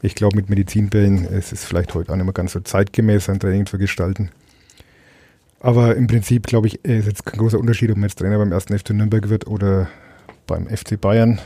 Ich 0.00 0.14
glaube, 0.14 0.36
mit 0.36 0.48
Medizinbällen 0.48 1.24
es 1.24 1.52
ist 1.52 1.64
vielleicht 1.64 1.94
heute 1.94 2.12
auch 2.12 2.16
nicht 2.16 2.24
mehr 2.24 2.32
ganz 2.32 2.52
so 2.52 2.60
zeitgemäß, 2.60 3.28
ein 3.28 3.40
Training 3.40 3.66
zu 3.66 3.78
gestalten. 3.78 4.30
Aber 5.60 5.96
im 5.96 6.06
Prinzip, 6.06 6.46
glaube 6.46 6.68
ich, 6.68 6.84
ist 6.84 7.06
jetzt 7.06 7.26
kein 7.26 7.40
großer 7.40 7.58
Unterschied, 7.58 7.90
ob 7.90 7.96
man 7.96 8.08
jetzt 8.08 8.18
Trainer 8.20 8.38
beim 8.38 8.52
ersten 8.52 8.78
FC 8.78 8.90
Nürnberg 8.90 9.28
wird 9.28 9.48
oder 9.48 9.88
beim 10.46 10.68
FC 10.68 11.00
Bayern. 11.00 11.40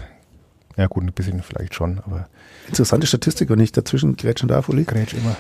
Ja 0.77 0.87
gut, 0.87 1.03
ein 1.03 1.13
bisschen 1.13 1.43
vielleicht 1.43 1.75
schon, 1.75 2.01
aber 2.07 2.29
Interessante 2.69 3.07
Statistik, 3.07 3.51
wenn 3.51 3.61
ich 3.61 3.73
dazwischen 3.73 4.17
grätschen 4.17 4.49
darf, 4.49 4.69
Uli. 4.69 4.85
Grätsch 4.85 5.15
immer. 5.15 5.37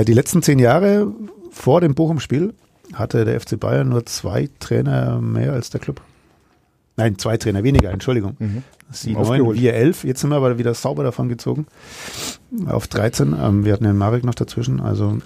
Äh, 0.00 0.04
die 0.04 0.14
letzten 0.14 0.42
zehn 0.42 0.58
Jahre 0.58 1.12
vor 1.50 1.80
dem 1.80 1.94
Bochum-Spiel 1.94 2.54
hatte 2.94 3.24
der 3.24 3.40
FC 3.40 3.58
Bayern 3.58 3.88
nur 3.88 4.06
zwei 4.06 4.48
Trainer 4.58 5.20
mehr 5.20 5.52
als 5.52 5.70
der 5.70 5.80
Club. 5.80 6.00
Nein, 6.96 7.18
zwei 7.18 7.36
Trainer 7.36 7.62
weniger, 7.62 7.90
Entschuldigung. 7.90 8.36
Mhm. 8.38 8.62
Sie 8.90 9.12
neun, 9.12 9.54
wir 9.54 9.74
elf. 9.74 10.04
Jetzt 10.04 10.20
sind 10.20 10.30
wir 10.30 10.36
aber 10.36 10.58
wieder 10.58 10.72
sauber 10.72 11.02
davon 11.02 11.28
gezogen. 11.28 11.66
Auf 12.66 12.86
13. 12.86 13.34
Ähm, 13.38 13.64
wir 13.64 13.72
hatten 13.72 13.84
den 13.84 13.96
Marek 13.96 14.24
noch 14.24 14.34
dazwischen. 14.34 14.80
Also 14.80 15.18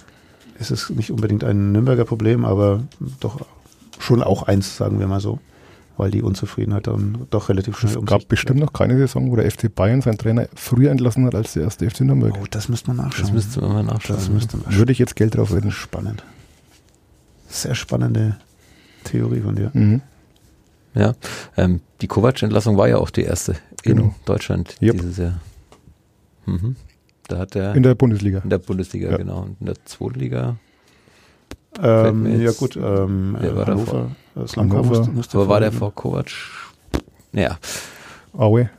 ist 0.59 0.71
es 0.71 0.89
nicht 0.89 1.11
unbedingt 1.11 1.43
ein 1.43 1.71
Nürnberger 1.71 2.05
Problem, 2.05 2.43
aber 2.43 2.83
doch 3.19 3.45
schon 3.99 4.23
auch 4.23 4.43
eins, 4.43 4.77
sagen 4.77 4.99
wir 4.99 5.07
mal 5.07 5.21
so. 5.21 5.39
Weil 5.97 6.09
die 6.09 6.21
Unzufriedenheit 6.23 6.87
dann 6.87 7.27
doch 7.29 7.49
relativ 7.49 7.77
schnell 7.77 7.91
Es 7.91 7.97
um 7.97 8.05
gab 8.05 8.27
bestimmt 8.27 8.59
noch 8.59 8.73
keine 8.73 8.97
Saison, 8.97 9.29
wo 9.31 9.35
der 9.35 9.49
FC 9.51 9.73
Bayern 9.73 10.01
seinen 10.01 10.17
Trainer 10.17 10.47
früher 10.55 10.89
entlassen 10.89 11.25
hat 11.25 11.35
als 11.35 11.53
der 11.53 11.63
erste 11.63 11.87
FC 11.89 12.01
Nürnberg. 12.01 12.35
Oh, 12.41 12.45
das 12.49 12.69
müsste 12.69 12.87
man 12.93 13.05
nachschauen. 13.05 13.25
Das 13.25 13.33
müsste 13.33 13.61
man 13.61 13.71
mal 13.73 13.83
nachschauen. 13.83 14.17
Das 14.19 14.29
müsste 14.29 14.57
man 14.57 14.73
Würde 14.75 14.91
ich 14.91 14.99
jetzt 14.99 15.15
Geld 15.15 15.35
drauf 15.35 15.53
wetten. 15.53 15.71
spannend. 15.71 16.23
Sehr 17.47 17.75
spannende 17.75 18.37
Theorie 19.03 19.41
von 19.41 19.55
dir. 19.55 19.71
Mhm. 19.73 20.01
Ja, 20.93 21.13
ähm, 21.57 21.81
die 22.01 22.07
Kovac-Entlassung 22.07 22.77
war 22.77 22.87
ja 22.87 22.97
auch 22.97 23.09
die 23.09 23.23
erste 23.23 23.53
in 23.83 23.95
Genau. 23.97 24.15
Deutschland 24.25 24.75
Yep. 24.81 24.93
dieses 24.97 25.17
Jahr. 25.17 25.39
Mhm. 26.45 26.75
Da 27.27 27.37
hat 27.39 27.55
er 27.55 27.75
In 27.75 27.83
der 27.83 27.95
Bundesliga. 27.95 28.39
in 28.43 28.49
der 28.49 28.57
Bundesliga, 28.57 29.11
Ja. 29.11 29.17
genau. 29.17 29.41
Und 29.43 29.57
in 29.59 29.65
der 29.67 29.75
zweiten 29.85 30.19
Liga. 30.19 30.57
Ähm, 31.81 32.41
ja 32.41 32.51
gut, 32.51 32.75
ähm, 32.75 33.37
Wer 33.39 33.51
äh, 33.51 33.55
war 33.55 33.65
Hannover, 33.67 34.11
äh, 34.35 34.47
Hannover. 34.57 34.83
musste, 34.83 35.11
musste 35.11 35.37
Aber 35.37 35.47
war 35.49 35.59
der 35.59 35.71
vor 35.71 35.93
Kovac? 35.93 36.31
Ja. 37.31 37.57
Aue. 38.33 38.69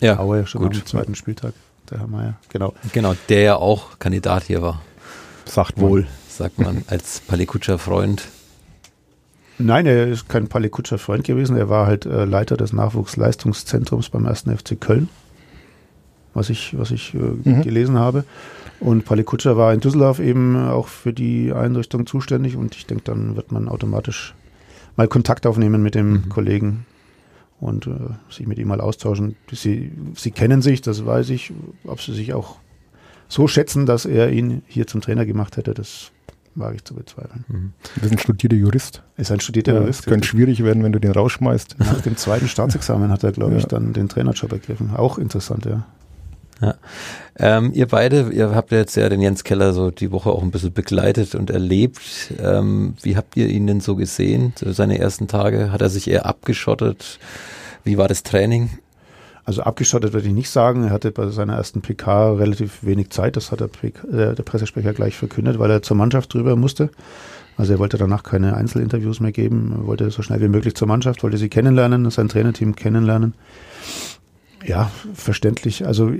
Ja, 0.00 0.18
Aue 0.18 0.46
schon 0.46 0.62
gut. 0.62 0.74
am 0.74 0.86
zweiten 0.86 1.14
Spieltag, 1.14 1.54
der 1.90 2.00
Herr 2.00 2.08
Meier. 2.08 2.34
Genau. 2.48 2.74
Genau, 2.92 3.14
der 3.28 3.40
ja 3.42 3.56
auch 3.56 3.98
Kandidat 4.00 4.44
hier 4.44 4.62
war, 4.62 4.82
Sagt 5.44 5.80
wohl. 5.80 6.06
sagt 6.28 6.58
man, 6.58 6.82
als 6.88 7.20
Palikutscher 7.20 7.78
Freund. 7.78 8.26
Nein, 9.58 9.86
er 9.86 10.08
ist 10.08 10.28
kein 10.28 10.48
Palikutscher 10.48 10.98
Freund 10.98 11.22
gewesen. 11.24 11.56
Er 11.56 11.68
war 11.68 11.86
halt 11.86 12.04
äh, 12.04 12.24
Leiter 12.24 12.56
des 12.56 12.72
Nachwuchsleistungszentrums 12.72 14.08
beim 14.08 14.26
1. 14.26 14.46
FC 14.56 14.80
Köln, 14.80 15.08
was 16.34 16.50
ich, 16.50 16.76
was 16.76 16.90
ich 16.90 17.14
äh, 17.14 17.18
Mhm. 17.18 17.62
gelesen 17.62 17.96
habe. 17.98 18.24
Und 18.82 19.04
Palikutscher 19.04 19.56
war 19.56 19.72
in 19.72 19.80
Düsseldorf 19.80 20.18
eben 20.18 20.56
auch 20.56 20.88
für 20.88 21.12
die 21.12 21.52
Einrichtung 21.52 22.06
zuständig 22.06 22.56
und 22.56 22.74
ich 22.74 22.86
denke, 22.86 23.04
dann 23.04 23.36
wird 23.36 23.52
man 23.52 23.68
automatisch 23.68 24.34
mal 24.96 25.06
Kontakt 25.08 25.46
aufnehmen 25.46 25.82
mit 25.82 25.94
dem 25.94 26.12
Mhm. 26.12 26.28
Kollegen 26.28 26.86
und 27.60 27.86
äh, 27.86 27.90
sich 28.28 28.46
mit 28.48 28.58
ihm 28.58 28.68
mal 28.68 28.80
austauschen. 28.80 29.36
Sie, 29.52 29.92
sie 30.16 30.32
kennen 30.32 30.62
sich, 30.62 30.80
das 30.80 31.06
weiß 31.06 31.30
ich. 31.30 31.52
Ob 31.84 32.00
sie 32.00 32.12
sich 32.12 32.34
auch 32.34 32.56
so 33.28 33.46
schätzen, 33.46 33.86
dass 33.86 34.04
er 34.04 34.32
ihn 34.32 34.62
hier 34.66 34.86
zum 34.88 35.00
Trainer 35.00 35.24
gemacht 35.26 35.56
hätte, 35.56 35.74
das 35.74 36.10
wage 36.56 36.74
ich 36.76 36.84
zu 36.84 36.94
bezweifeln. 36.94 37.44
Mhm. 37.48 37.72
Das 37.94 38.06
ist 38.06 38.12
ein 38.12 38.18
studierter 38.18 38.56
Jurist. 38.56 39.02
Ist 39.16 39.30
ein 39.30 39.40
studierter 39.40 39.74
Ja, 39.74 39.80
Jurist. 39.80 40.06
könnte 40.06 40.26
schwierig 40.26 40.62
werden, 40.64 40.82
wenn 40.82 40.92
du 40.92 40.98
den 40.98 41.12
rausschmeißt. 41.12 41.76
Nach 41.78 42.00
dem 42.00 42.16
zweiten 42.16 42.48
Staatsexamen 42.48 43.10
hat 43.12 43.22
er, 43.22 43.30
glaube 43.32 43.54
ich, 43.58 43.62
Ja. 43.62 43.68
dann 43.68 43.92
den 43.92 44.08
Trainerjob 44.08 44.50
ergriffen. 44.52 44.90
Auch 44.96 45.18
interessant, 45.18 45.64
ja. 45.66 45.86
Ähm, 47.38 47.72
ihr 47.74 47.88
beide, 47.88 48.30
ihr 48.30 48.54
habt 48.54 48.72
ja 48.72 48.78
jetzt 48.78 48.94
ja 48.96 49.08
den 49.08 49.20
Jens 49.20 49.42
Keller 49.42 49.72
so 49.72 49.90
die 49.90 50.12
Woche 50.12 50.30
auch 50.30 50.42
ein 50.42 50.50
bisschen 50.50 50.72
begleitet 50.72 51.34
und 51.34 51.50
erlebt. 51.50 52.00
Ähm, 52.38 52.94
wie 53.02 53.16
habt 53.16 53.36
ihr 53.36 53.48
ihn 53.48 53.66
denn 53.66 53.80
so 53.80 53.96
gesehen, 53.96 54.52
so 54.56 54.70
seine 54.72 54.98
ersten 54.98 55.28
Tage? 55.28 55.72
Hat 55.72 55.80
er 55.80 55.88
sich 55.88 56.08
eher 56.08 56.26
abgeschottet? 56.26 57.18
Wie 57.84 57.96
war 57.96 58.08
das 58.08 58.22
Training? 58.22 58.70
Also 59.44 59.62
abgeschottet 59.62 60.12
würde 60.12 60.28
ich 60.28 60.34
nicht 60.34 60.50
sagen. 60.50 60.84
Er 60.84 60.90
hatte 60.90 61.10
bei 61.10 61.26
seiner 61.28 61.56
ersten 61.56 61.80
PK 61.80 62.34
relativ 62.34 62.84
wenig 62.84 63.10
Zeit. 63.10 63.36
Das 63.36 63.50
hat 63.50 63.60
der, 63.60 63.68
PK, 63.68 64.06
äh, 64.08 64.34
der 64.34 64.42
Pressesprecher 64.42 64.92
gleich 64.92 65.16
verkündet, 65.16 65.58
weil 65.58 65.70
er 65.70 65.82
zur 65.82 65.96
Mannschaft 65.96 66.32
drüber 66.32 66.54
musste. 66.54 66.90
Also 67.56 67.72
er 67.72 67.78
wollte 67.78 67.98
danach 67.98 68.22
keine 68.22 68.56
Einzelinterviews 68.56 69.20
mehr 69.20 69.32
geben. 69.32 69.74
Er 69.76 69.86
wollte 69.86 70.10
so 70.10 70.22
schnell 70.22 70.40
wie 70.40 70.48
möglich 70.48 70.74
zur 70.74 70.88
Mannschaft, 70.88 71.22
wollte 71.22 71.38
sie 71.38 71.48
kennenlernen, 71.48 72.08
sein 72.10 72.28
Trainerteam 72.28 72.76
kennenlernen. 72.76 73.34
Ja, 74.64 74.90
verständlich. 75.14 75.86
Also 75.86 76.12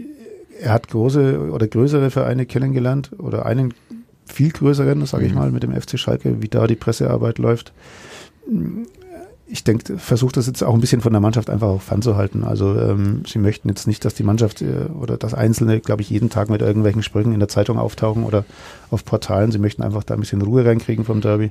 er 0.60 0.72
hat 0.72 0.88
große 0.88 1.50
oder 1.50 1.66
größere 1.66 2.10
Vereine 2.10 2.46
kennengelernt 2.46 3.10
oder 3.18 3.46
einen 3.46 3.74
viel 4.26 4.50
größeren, 4.50 5.04
sage 5.06 5.26
ich 5.26 5.32
Mhm. 5.32 5.38
mal, 5.38 5.50
mit 5.50 5.62
dem 5.62 5.72
FC 5.72 5.98
Schalke, 5.98 6.40
wie 6.42 6.48
da 6.48 6.66
die 6.66 6.76
Pressearbeit 6.76 7.38
läuft. 7.38 7.72
Ich 9.46 9.64
denke, 9.64 9.98
versucht 9.98 10.36
das 10.38 10.46
jetzt 10.46 10.62
auch 10.62 10.72
ein 10.72 10.80
bisschen 10.80 11.02
von 11.02 11.12
der 11.12 11.20
Mannschaft 11.20 11.50
einfach 11.50 11.66
auch 11.68 11.82
fernzuhalten. 11.82 12.42
Also 12.44 12.74
ähm, 12.78 13.22
sie 13.26 13.38
möchten 13.38 13.68
jetzt 13.68 13.86
nicht, 13.86 14.04
dass 14.04 14.14
die 14.14 14.22
Mannschaft 14.22 14.62
äh, 14.62 14.86
oder 14.98 15.18
das 15.18 15.34
Einzelne, 15.34 15.80
glaube 15.80 16.00
ich, 16.00 16.08
jeden 16.08 16.30
Tag 16.30 16.48
mit 16.48 16.62
irgendwelchen 16.62 17.02
Sprüchen 17.02 17.32
in 17.34 17.38
der 17.40 17.48
Zeitung 17.48 17.78
auftauchen 17.78 18.24
oder 18.24 18.44
auf 18.90 19.04
Portalen. 19.04 19.52
Sie 19.52 19.58
möchten 19.58 19.82
einfach 19.82 20.04
da 20.04 20.14
ein 20.14 20.20
bisschen 20.20 20.40
Ruhe 20.40 20.64
reinkriegen 20.64 21.04
vom 21.04 21.20
Derby, 21.20 21.50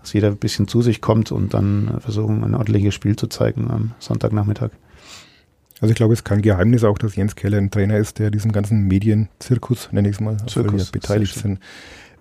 dass 0.00 0.12
jeder 0.12 0.28
ein 0.28 0.36
bisschen 0.38 0.66
zu 0.66 0.82
sich 0.82 1.00
kommt 1.00 1.30
und 1.30 1.54
dann 1.54 1.98
versuchen, 2.00 2.42
ein 2.42 2.54
ordentliches 2.54 2.94
Spiel 2.94 3.14
zu 3.14 3.28
zeigen 3.28 3.70
am 3.70 3.92
Sonntagnachmittag. 4.00 4.70
Also 5.80 5.92
ich 5.92 5.96
glaube, 5.96 6.14
es 6.14 6.20
ist 6.20 6.24
kein 6.24 6.42
Geheimnis 6.42 6.84
auch, 6.84 6.98
dass 6.98 7.16
Jens 7.16 7.36
Keller 7.36 7.58
ein 7.58 7.70
Trainer 7.70 7.98
ist, 7.98 8.18
der 8.18 8.30
diesem 8.30 8.52
ganzen 8.52 8.86
Medienzirkus, 8.86 9.90
nenne 9.92 10.08
ich 10.08 10.16
es 10.16 10.20
mal, 10.20 10.38
Zirkus, 10.46 10.90
beteiligt 10.90 11.34
sind, 11.34 11.60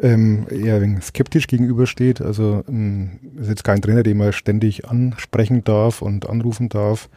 ähm, 0.02 0.46
eher 0.50 0.76
ein 0.76 1.02
skeptisch 1.02 1.48
gegenübersteht. 1.48 2.22
Also 2.22 2.64
ähm, 2.68 3.12
ist 3.40 3.50
jetzt 3.50 3.64
kein 3.64 3.82
Trainer, 3.82 4.04
den 4.04 4.18
man 4.18 4.34
ständig 4.34 4.88
ansprechen 4.90 5.64
darf 5.64 6.02
und 6.02 6.28
anrufen 6.28 6.68
darf. 6.68 7.10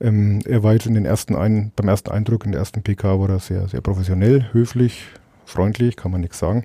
Ähm, 0.00 0.40
er 0.44 0.62
war 0.62 0.72
jetzt 0.72 0.86
in 0.86 0.94
den 0.94 1.04
ersten 1.04 1.36
ein, 1.36 1.72
beim 1.76 1.88
ersten 1.88 2.10
Eindruck, 2.10 2.46
in 2.46 2.52
der 2.52 2.60
ersten 2.60 2.82
PK 2.82 3.20
war 3.20 3.28
er 3.28 3.38
sehr, 3.38 3.68
sehr 3.68 3.80
professionell, 3.80 4.46
höflich, 4.52 5.04
freundlich, 5.44 5.96
kann 5.96 6.10
man 6.10 6.22
nichts 6.22 6.38
sagen. 6.38 6.64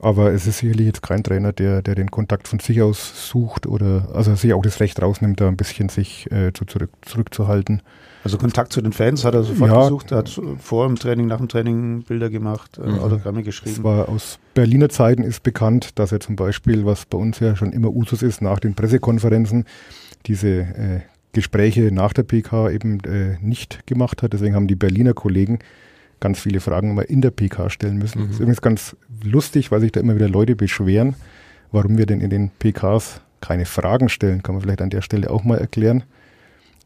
Aber 0.00 0.32
es 0.32 0.46
ist 0.46 0.58
sicherlich 0.58 0.86
jetzt 0.86 1.02
kein 1.02 1.24
Trainer, 1.24 1.52
der, 1.52 1.82
der 1.82 1.96
den 1.96 2.10
Kontakt 2.10 2.46
von 2.46 2.60
sich 2.60 2.80
aus 2.82 3.28
sucht 3.30 3.66
oder 3.66 4.08
also 4.14 4.34
sich 4.36 4.54
auch 4.54 4.62
das 4.62 4.78
Recht 4.78 5.02
rausnimmt, 5.02 5.40
da 5.40 5.48
ein 5.48 5.56
bisschen 5.56 5.88
sich 5.88 6.30
äh, 6.30 6.52
zu 6.52 6.64
zurück, 6.66 6.90
zurückzuhalten. 7.02 7.82
Also 8.22 8.38
Kontakt 8.38 8.72
zu 8.72 8.80
den 8.80 8.92
Fans 8.92 9.24
hat 9.24 9.34
er 9.34 9.42
sofort 9.42 9.70
Ja. 9.70 9.82
gesucht, 9.82 10.12
er 10.12 10.18
hat 10.18 10.40
vor 10.58 10.86
dem 10.86 10.96
Training, 10.96 11.26
nach 11.26 11.38
dem 11.38 11.48
Training 11.48 12.02
Bilder 12.02 12.30
gemacht, 12.30 12.78
äh, 12.78 12.86
Mhm. 12.88 12.98
Autogramme 13.00 13.40
Es 13.40 13.46
geschrieben. 13.46 13.82
war 13.82 14.08
aus 14.08 14.38
Berliner 14.54 14.88
Zeiten 14.88 15.22
ist 15.24 15.42
bekannt, 15.42 15.98
dass 15.98 16.12
er 16.12 16.20
zum 16.20 16.36
Beispiel, 16.36 16.84
was 16.84 17.04
bei 17.06 17.18
uns 17.18 17.40
ja 17.40 17.56
schon 17.56 17.72
immer 17.72 17.90
Usus 17.90 18.22
ist, 18.22 18.40
nach 18.40 18.60
den 18.60 18.74
Pressekonferenzen 18.74 19.64
diese 20.26 20.48
äh, 20.48 21.00
Gespräche 21.32 21.90
nach 21.92 22.12
der 22.12 22.22
PK 22.22 22.70
eben 22.70 23.00
äh, 23.00 23.36
nicht 23.40 23.86
gemacht 23.86 24.22
hat. 24.22 24.32
Deswegen 24.32 24.54
haben 24.54 24.66
die 24.68 24.76
Berliner 24.76 25.14
Kollegen 25.14 25.58
ganz 26.20 26.40
viele 26.40 26.60
Fragen 26.60 26.94
mal 26.94 27.02
in 27.02 27.20
der 27.20 27.30
PK 27.30 27.70
stellen 27.70 27.98
müssen. 27.98 28.20
Mhm. 28.20 28.24
Das 28.26 28.32
ist 28.34 28.40
übrigens 28.40 28.62
ganz 28.62 28.96
lustig, 29.22 29.70
weil 29.70 29.80
sich 29.80 29.92
da 29.92 30.00
immer 30.00 30.14
wieder 30.14 30.28
Leute 30.28 30.56
beschweren, 30.56 31.14
warum 31.72 31.98
wir 31.98 32.06
denn 32.06 32.20
in 32.20 32.30
den 32.30 32.50
PKs 32.50 33.20
keine 33.40 33.66
Fragen 33.66 34.08
stellen. 34.08 34.42
Kann 34.42 34.54
man 34.54 34.62
vielleicht 34.62 34.82
an 34.82 34.90
der 34.90 35.02
Stelle 35.02 35.30
auch 35.30 35.44
mal 35.44 35.58
erklären. 35.58 36.04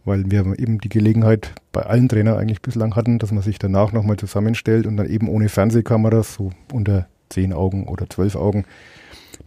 Weil 0.04 0.30
wir 0.30 0.58
eben 0.58 0.78
die 0.78 0.88
Gelegenheit 0.88 1.52
bei 1.70 1.82
allen 1.82 2.08
Trainern 2.08 2.36
eigentlich 2.36 2.60
bislang 2.60 2.96
hatten, 2.96 3.20
dass 3.20 3.30
man 3.30 3.42
sich 3.42 3.60
danach 3.60 3.92
nochmal 3.92 4.16
zusammenstellt 4.16 4.86
und 4.86 4.96
dann 4.96 5.08
eben 5.08 5.28
ohne 5.28 5.48
Fernsehkameras, 5.48 6.34
so 6.34 6.50
unter 6.72 7.06
zehn 7.28 7.52
Augen 7.52 7.86
oder 7.86 8.10
zwölf 8.10 8.34
Augen, 8.34 8.64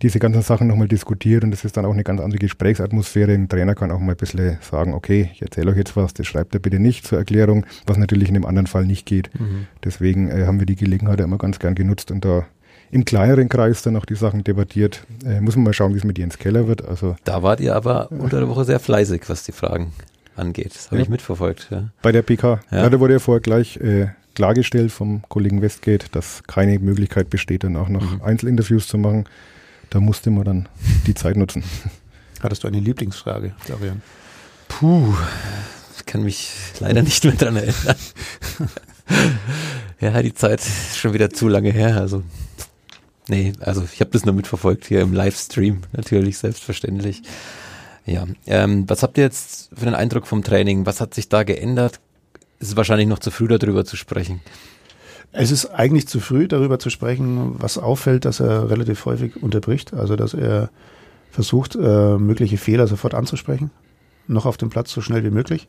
diese 0.01 0.19
ganzen 0.19 0.41
Sachen 0.41 0.67
nochmal 0.67 0.87
diskutiert 0.87 1.43
und 1.43 1.51
das 1.51 1.65
ist 1.65 1.77
dann 1.77 1.85
auch 1.85 1.93
eine 1.93 2.03
ganz 2.03 2.21
andere 2.21 2.39
Gesprächsatmosphäre. 2.39 3.33
Ein 3.33 3.49
Trainer 3.49 3.75
kann 3.75 3.91
auch 3.91 3.99
mal 3.99 4.11
ein 4.11 4.17
bisschen 4.17 4.57
sagen, 4.61 4.93
okay, 4.93 5.29
ich 5.33 5.41
erzähle 5.41 5.71
euch 5.71 5.77
jetzt 5.77 5.95
was, 5.95 6.13
das 6.13 6.27
schreibt 6.27 6.53
er 6.53 6.59
bitte 6.59 6.79
nicht 6.79 7.05
zur 7.05 7.17
Erklärung, 7.17 7.65
was 7.85 7.97
natürlich 7.97 8.27
in 8.27 8.33
dem 8.33 8.45
anderen 8.45 8.67
Fall 8.67 8.85
nicht 8.85 9.05
geht. 9.05 9.29
Mhm. 9.39 9.67
Deswegen 9.83 10.29
äh, 10.29 10.45
haben 10.45 10.59
wir 10.59 10.65
die 10.65 10.75
Gelegenheit 10.75 11.19
immer 11.19 11.37
ganz 11.37 11.59
gern 11.59 11.75
genutzt 11.75 12.11
und 12.11 12.25
da 12.25 12.45
im 12.91 13.03
kleineren 13.03 13.49
Kreis 13.49 13.81
dann 13.81 13.95
auch 13.95 14.05
die 14.05 14.15
Sachen 14.15 14.43
debattiert. 14.43 15.05
Äh, 15.25 15.41
muss 15.41 15.55
man 15.55 15.65
mal 15.65 15.73
schauen, 15.73 15.93
wie 15.93 15.97
es 15.97 16.03
mit 16.03 16.17
Jens 16.17 16.37
Keller 16.37 16.67
wird. 16.67 16.85
Also, 16.85 17.15
da 17.23 17.43
wart 17.43 17.59
ihr 17.59 17.75
aber 17.75 18.11
unter 18.11 18.39
der 18.39 18.47
Woche 18.47 18.63
sehr 18.63 18.79
fleißig, 18.79 19.23
was 19.27 19.43
die 19.43 19.51
Fragen 19.51 19.91
angeht. 20.35 20.75
Das 20.75 20.87
habe 20.87 20.97
ja. 20.97 21.03
ich 21.03 21.09
mitverfolgt. 21.09 21.67
Ja. 21.71 21.89
Bei 22.01 22.11
der 22.11 22.21
PK. 22.21 22.59
Ja. 22.71 22.83
ja 22.83 22.89
da 22.89 22.99
wurde 22.99 23.13
ja 23.13 23.19
vorher 23.19 23.41
gleich 23.41 23.77
äh, 23.77 24.07
klargestellt 24.35 24.91
vom 24.91 25.23
Kollegen 25.29 25.61
Westgate, 25.61 26.07
dass 26.11 26.43
keine 26.43 26.77
Möglichkeit 26.79 27.29
besteht, 27.29 27.63
dann 27.63 27.75
auch 27.75 27.89
noch 27.89 28.17
mhm. 28.17 28.21
Einzelinterviews 28.21 28.87
zu 28.87 28.97
machen. 28.97 29.25
Da 29.95 30.01
musste 30.01 30.29
man 30.29 30.43
dann 30.43 30.69
die 31.07 31.13
Zeit 31.13 31.37
nutzen. 31.37 31.63
Hattest 32.43 32.65
du 32.65 32.67
eine 32.67 32.81
Lieblingsfrage, 32.81 33.55
Florian? 33.59 34.01
Puh, 34.67 35.15
ich 35.95 36.05
kann 36.05 36.21
mich 36.21 36.51
leider 36.81 37.01
nicht 37.01 37.23
mehr 37.23 37.35
dran 37.35 37.55
erinnern. 37.55 37.95
ja, 40.01 40.21
die 40.21 40.33
Zeit 40.33 40.59
ist 40.59 40.97
schon 40.97 41.13
wieder 41.13 41.29
zu 41.29 41.47
lange 41.47 41.71
her. 41.71 41.95
Also, 41.95 42.23
nee, 43.29 43.53
also 43.61 43.87
ich 43.89 44.01
habe 44.01 44.11
das 44.11 44.25
nur 44.25 44.33
mitverfolgt 44.33 44.83
hier 44.83 44.99
im 44.99 45.13
Livestream, 45.13 45.83
natürlich, 45.93 46.39
selbstverständlich. 46.39 47.21
Ja, 48.05 48.27
ähm, 48.47 48.89
was 48.89 49.01
habt 49.01 49.17
ihr 49.17 49.23
jetzt 49.23 49.69
für 49.73 49.85
den 49.85 49.95
Eindruck 49.95 50.27
vom 50.27 50.43
Training? 50.43 50.85
Was 50.85 50.99
hat 50.99 51.13
sich 51.13 51.29
da 51.29 51.43
geändert? 51.43 52.01
Es 52.59 52.67
ist 52.67 52.75
wahrscheinlich 52.75 53.07
noch 53.07 53.19
zu 53.19 53.31
früh 53.31 53.47
darüber 53.47 53.85
zu 53.85 53.95
sprechen. 53.95 54.41
Es 55.37 55.51
ist 55.51 55.65
eigentlich 55.67 56.07
zu 56.07 56.21
früh, 56.21 56.47
darüber 56.47 56.79
zu 56.79 56.89
sprechen. 56.89 57.55
Was 57.57 57.77
auffällt, 57.77 58.23
dass 58.23 58.39
er 58.39 58.69
relativ 58.69 59.05
häufig 59.05 59.41
unterbricht, 59.43 59.93
also 59.93 60.15
dass 60.15 60.33
er 60.33 60.69
versucht, 61.29 61.75
äh, 61.75 62.17
mögliche 62.17 62.57
Fehler 62.57 62.87
sofort 62.87 63.13
anzusprechen, 63.13 63.69
noch 64.27 64.45
auf 64.45 64.55
dem 64.55 64.69
Platz 64.69 64.91
so 64.91 65.01
schnell 65.01 65.25
wie 65.25 65.31
möglich. 65.31 65.67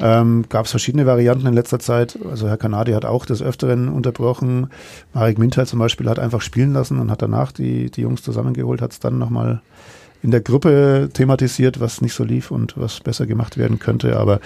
Ähm, 0.00 0.46
Gab 0.48 0.64
es 0.64 0.70
verschiedene 0.70 1.04
Varianten 1.04 1.46
in 1.46 1.52
letzter 1.52 1.78
Zeit. 1.78 2.18
Also 2.30 2.48
Herr 2.48 2.56
Kanadi 2.56 2.92
hat 2.92 3.04
auch 3.04 3.26
des 3.26 3.42
Öfteren 3.42 3.88
unterbrochen. 3.90 4.68
Marek 5.12 5.38
Mintal 5.38 5.66
zum 5.66 5.78
Beispiel 5.78 6.08
hat 6.08 6.18
einfach 6.18 6.40
spielen 6.40 6.72
lassen 6.72 6.98
und 6.98 7.10
hat 7.10 7.20
danach 7.20 7.52
die, 7.52 7.90
die 7.90 8.00
Jungs 8.00 8.22
zusammengeholt, 8.22 8.80
hat 8.80 8.92
es 8.92 9.00
dann 9.00 9.18
nochmal 9.18 9.60
in 10.22 10.30
der 10.30 10.40
Gruppe 10.40 11.10
thematisiert, 11.12 11.78
was 11.78 12.00
nicht 12.00 12.14
so 12.14 12.24
lief 12.24 12.50
und 12.50 12.78
was 12.78 13.00
besser 13.00 13.26
gemacht 13.26 13.58
werden 13.58 13.78
könnte. 13.78 14.18
Aber 14.18 14.40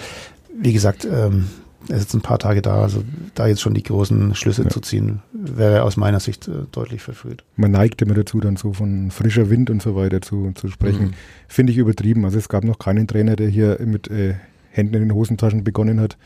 wie 0.53 0.73
gesagt, 0.73 1.05
ähm, 1.05 1.47
er 1.89 1.97
ist 1.97 2.03
jetzt 2.03 2.13
ein 2.13 2.21
paar 2.21 2.39
Tage 2.39 2.61
da, 2.61 2.81
also 2.81 3.03
da 3.35 3.47
jetzt 3.47 3.61
schon 3.61 3.73
die 3.73 3.83
großen 3.83 4.35
Schlüsse 4.35 4.63
ja. 4.63 4.69
zu 4.69 4.79
ziehen, 4.79 5.21
wäre 5.33 5.83
aus 5.83 5.97
meiner 5.97 6.19
Sicht 6.19 6.47
äh, 6.47 6.51
deutlich 6.71 7.01
verfrüht. 7.01 7.43
Man 7.55 7.71
neigt 7.71 8.01
immer 8.01 8.13
dazu, 8.13 8.39
dann 8.39 8.55
so 8.55 8.73
von 8.73 9.11
frischer 9.11 9.49
Wind 9.49 9.69
und 9.69 9.81
so 9.81 9.95
weiter 9.95 10.21
zu, 10.21 10.51
zu 10.55 10.67
sprechen. 10.67 11.07
Mhm. 11.07 11.13
Finde 11.47 11.71
ich 11.71 11.77
übertrieben. 11.77 12.25
Also 12.25 12.37
es 12.37 12.49
gab 12.49 12.63
noch 12.63 12.79
keinen 12.79 13.07
Trainer, 13.07 13.35
der 13.35 13.49
hier 13.49 13.79
mit 13.85 14.09
äh, 14.09 14.35
Händen 14.71 14.95
in 14.95 15.01
den 15.01 15.13
Hosentaschen 15.13 15.63
begonnen 15.63 15.99
hat. 15.99 16.17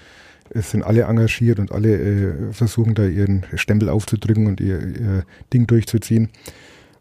Es 0.49 0.71
sind 0.71 0.83
alle 0.83 1.01
engagiert 1.03 1.59
und 1.59 1.71
alle 1.71 1.97
äh, 1.97 2.53
versuchen 2.53 2.95
da 2.95 3.05
ihren 3.05 3.43
Stempel 3.55 3.89
aufzudrücken 3.89 4.47
und 4.47 4.61
ihr, 4.61 4.79
ihr 4.79 5.23
Ding 5.53 5.67
durchzuziehen. 5.67 6.29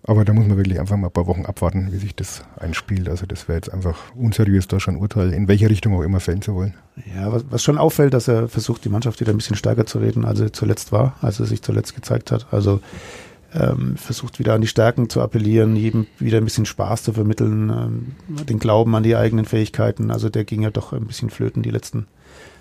Aber 0.08 0.24
da 0.24 0.32
muss 0.32 0.46
man 0.46 0.56
wirklich 0.56 0.78
einfach 0.78 0.96
mal 0.96 1.08
ein 1.08 1.12
paar 1.12 1.26
Wochen 1.26 1.46
abwarten, 1.46 1.88
wie 1.90 1.96
sich 1.96 2.14
das 2.14 2.44
einspielt. 2.58 3.08
Also 3.08 3.26
das 3.26 3.48
wäre 3.48 3.56
jetzt 3.56 3.72
einfach 3.72 3.96
unseriös, 4.14 4.68
da 4.68 4.78
schon 4.78 4.96
Urteil, 4.96 5.32
in 5.32 5.48
welche 5.48 5.68
Richtung 5.68 5.94
auch 5.94 6.02
immer 6.02 6.20
fällen 6.20 6.42
zu 6.42 6.54
wollen. 6.54 6.74
Ja, 7.14 7.32
was, 7.32 7.44
was 7.50 7.64
schon 7.64 7.76
auffällt, 7.76 8.14
dass 8.14 8.28
er 8.28 8.48
versucht, 8.48 8.84
die 8.84 8.88
Mannschaft 8.88 9.20
wieder 9.20 9.32
ein 9.32 9.36
bisschen 9.36 9.56
stärker 9.56 9.84
zu 9.84 9.98
reden, 9.98 10.24
als 10.24 10.38
er 10.38 10.52
zuletzt 10.52 10.92
war, 10.92 11.16
als 11.22 11.40
er 11.40 11.46
sich 11.46 11.60
zuletzt 11.60 11.96
gezeigt 11.96 12.30
hat. 12.30 12.46
Also 12.52 12.80
ähm, 13.52 13.96
versucht 13.96 14.38
wieder 14.38 14.54
an 14.54 14.60
die 14.60 14.68
Stärken 14.68 15.10
zu 15.10 15.20
appellieren, 15.20 15.74
jedem 15.74 16.06
wieder 16.20 16.38
ein 16.38 16.44
bisschen 16.44 16.66
Spaß 16.66 17.02
zu 17.02 17.12
vermitteln, 17.12 17.70
ähm, 17.70 18.44
den 18.44 18.60
Glauben 18.60 18.94
an 18.94 19.02
die 19.02 19.16
eigenen 19.16 19.44
Fähigkeiten. 19.44 20.12
Also 20.12 20.28
der 20.28 20.44
ging 20.44 20.62
ja 20.62 20.70
doch 20.70 20.92
ein 20.92 21.06
bisschen 21.06 21.30
flöten 21.30 21.62
die 21.62 21.70
letzten 21.70 22.06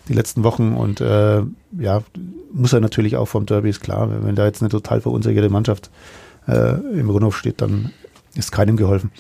die 0.08 0.13
letzten 0.13 0.43
Wochen 0.43 0.73
und 0.73 1.01
äh, 1.01 1.41
ja, 1.79 2.03
muss 2.53 2.73
er 2.73 2.79
natürlich 2.79 3.15
auch 3.17 3.25
vom 3.25 3.47
Derby, 3.47 3.69
ist 3.69 3.81
klar, 3.81 4.08
wenn 4.23 4.36
da 4.36 4.45
jetzt 4.45 4.62
eine 4.62 4.69
total 4.69 5.01
verunsicherte 5.01 5.49
Mannschaft 5.49 5.89
im 6.47 7.10
Rundhof 7.10 7.38
steht, 7.38 7.62
dann 7.62 7.91
ist 8.36 8.51
keinem 8.51 8.77
geholfen. 8.77 9.12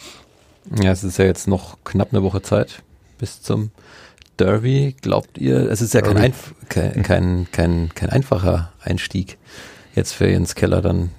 Ja, 0.81 0.91
es 0.91 1.03
ist 1.03 1.17
ja 1.17 1.25
jetzt 1.25 1.47
noch 1.47 1.77
knapp 1.83 2.09
eine 2.11 2.23
Woche 2.23 2.41
Zeit 2.41 2.83
bis 3.17 3.41
zum 3.41 3.71
Derby. 4.37 4.95
Glaubt 5.01 5.37
ihr, 5.37 5.69
es 5.71 5.81
ist 5.81 5.93
ja 5.93 6.01
kein, 6.01 6.17
Einf 6.17 6.53
kein, 6.69 7.03
kein, 7.03 7.47
kein, 7.51 7.89
kein 7.93 8.09
einfacher 8.09 8.71
Einstieg 8.81 9.37
jetzt 9.95 10.13
für 10.13 10.27
Jens 10.27 10.55
Keller 10.55 10.81
dann 10.81 11.11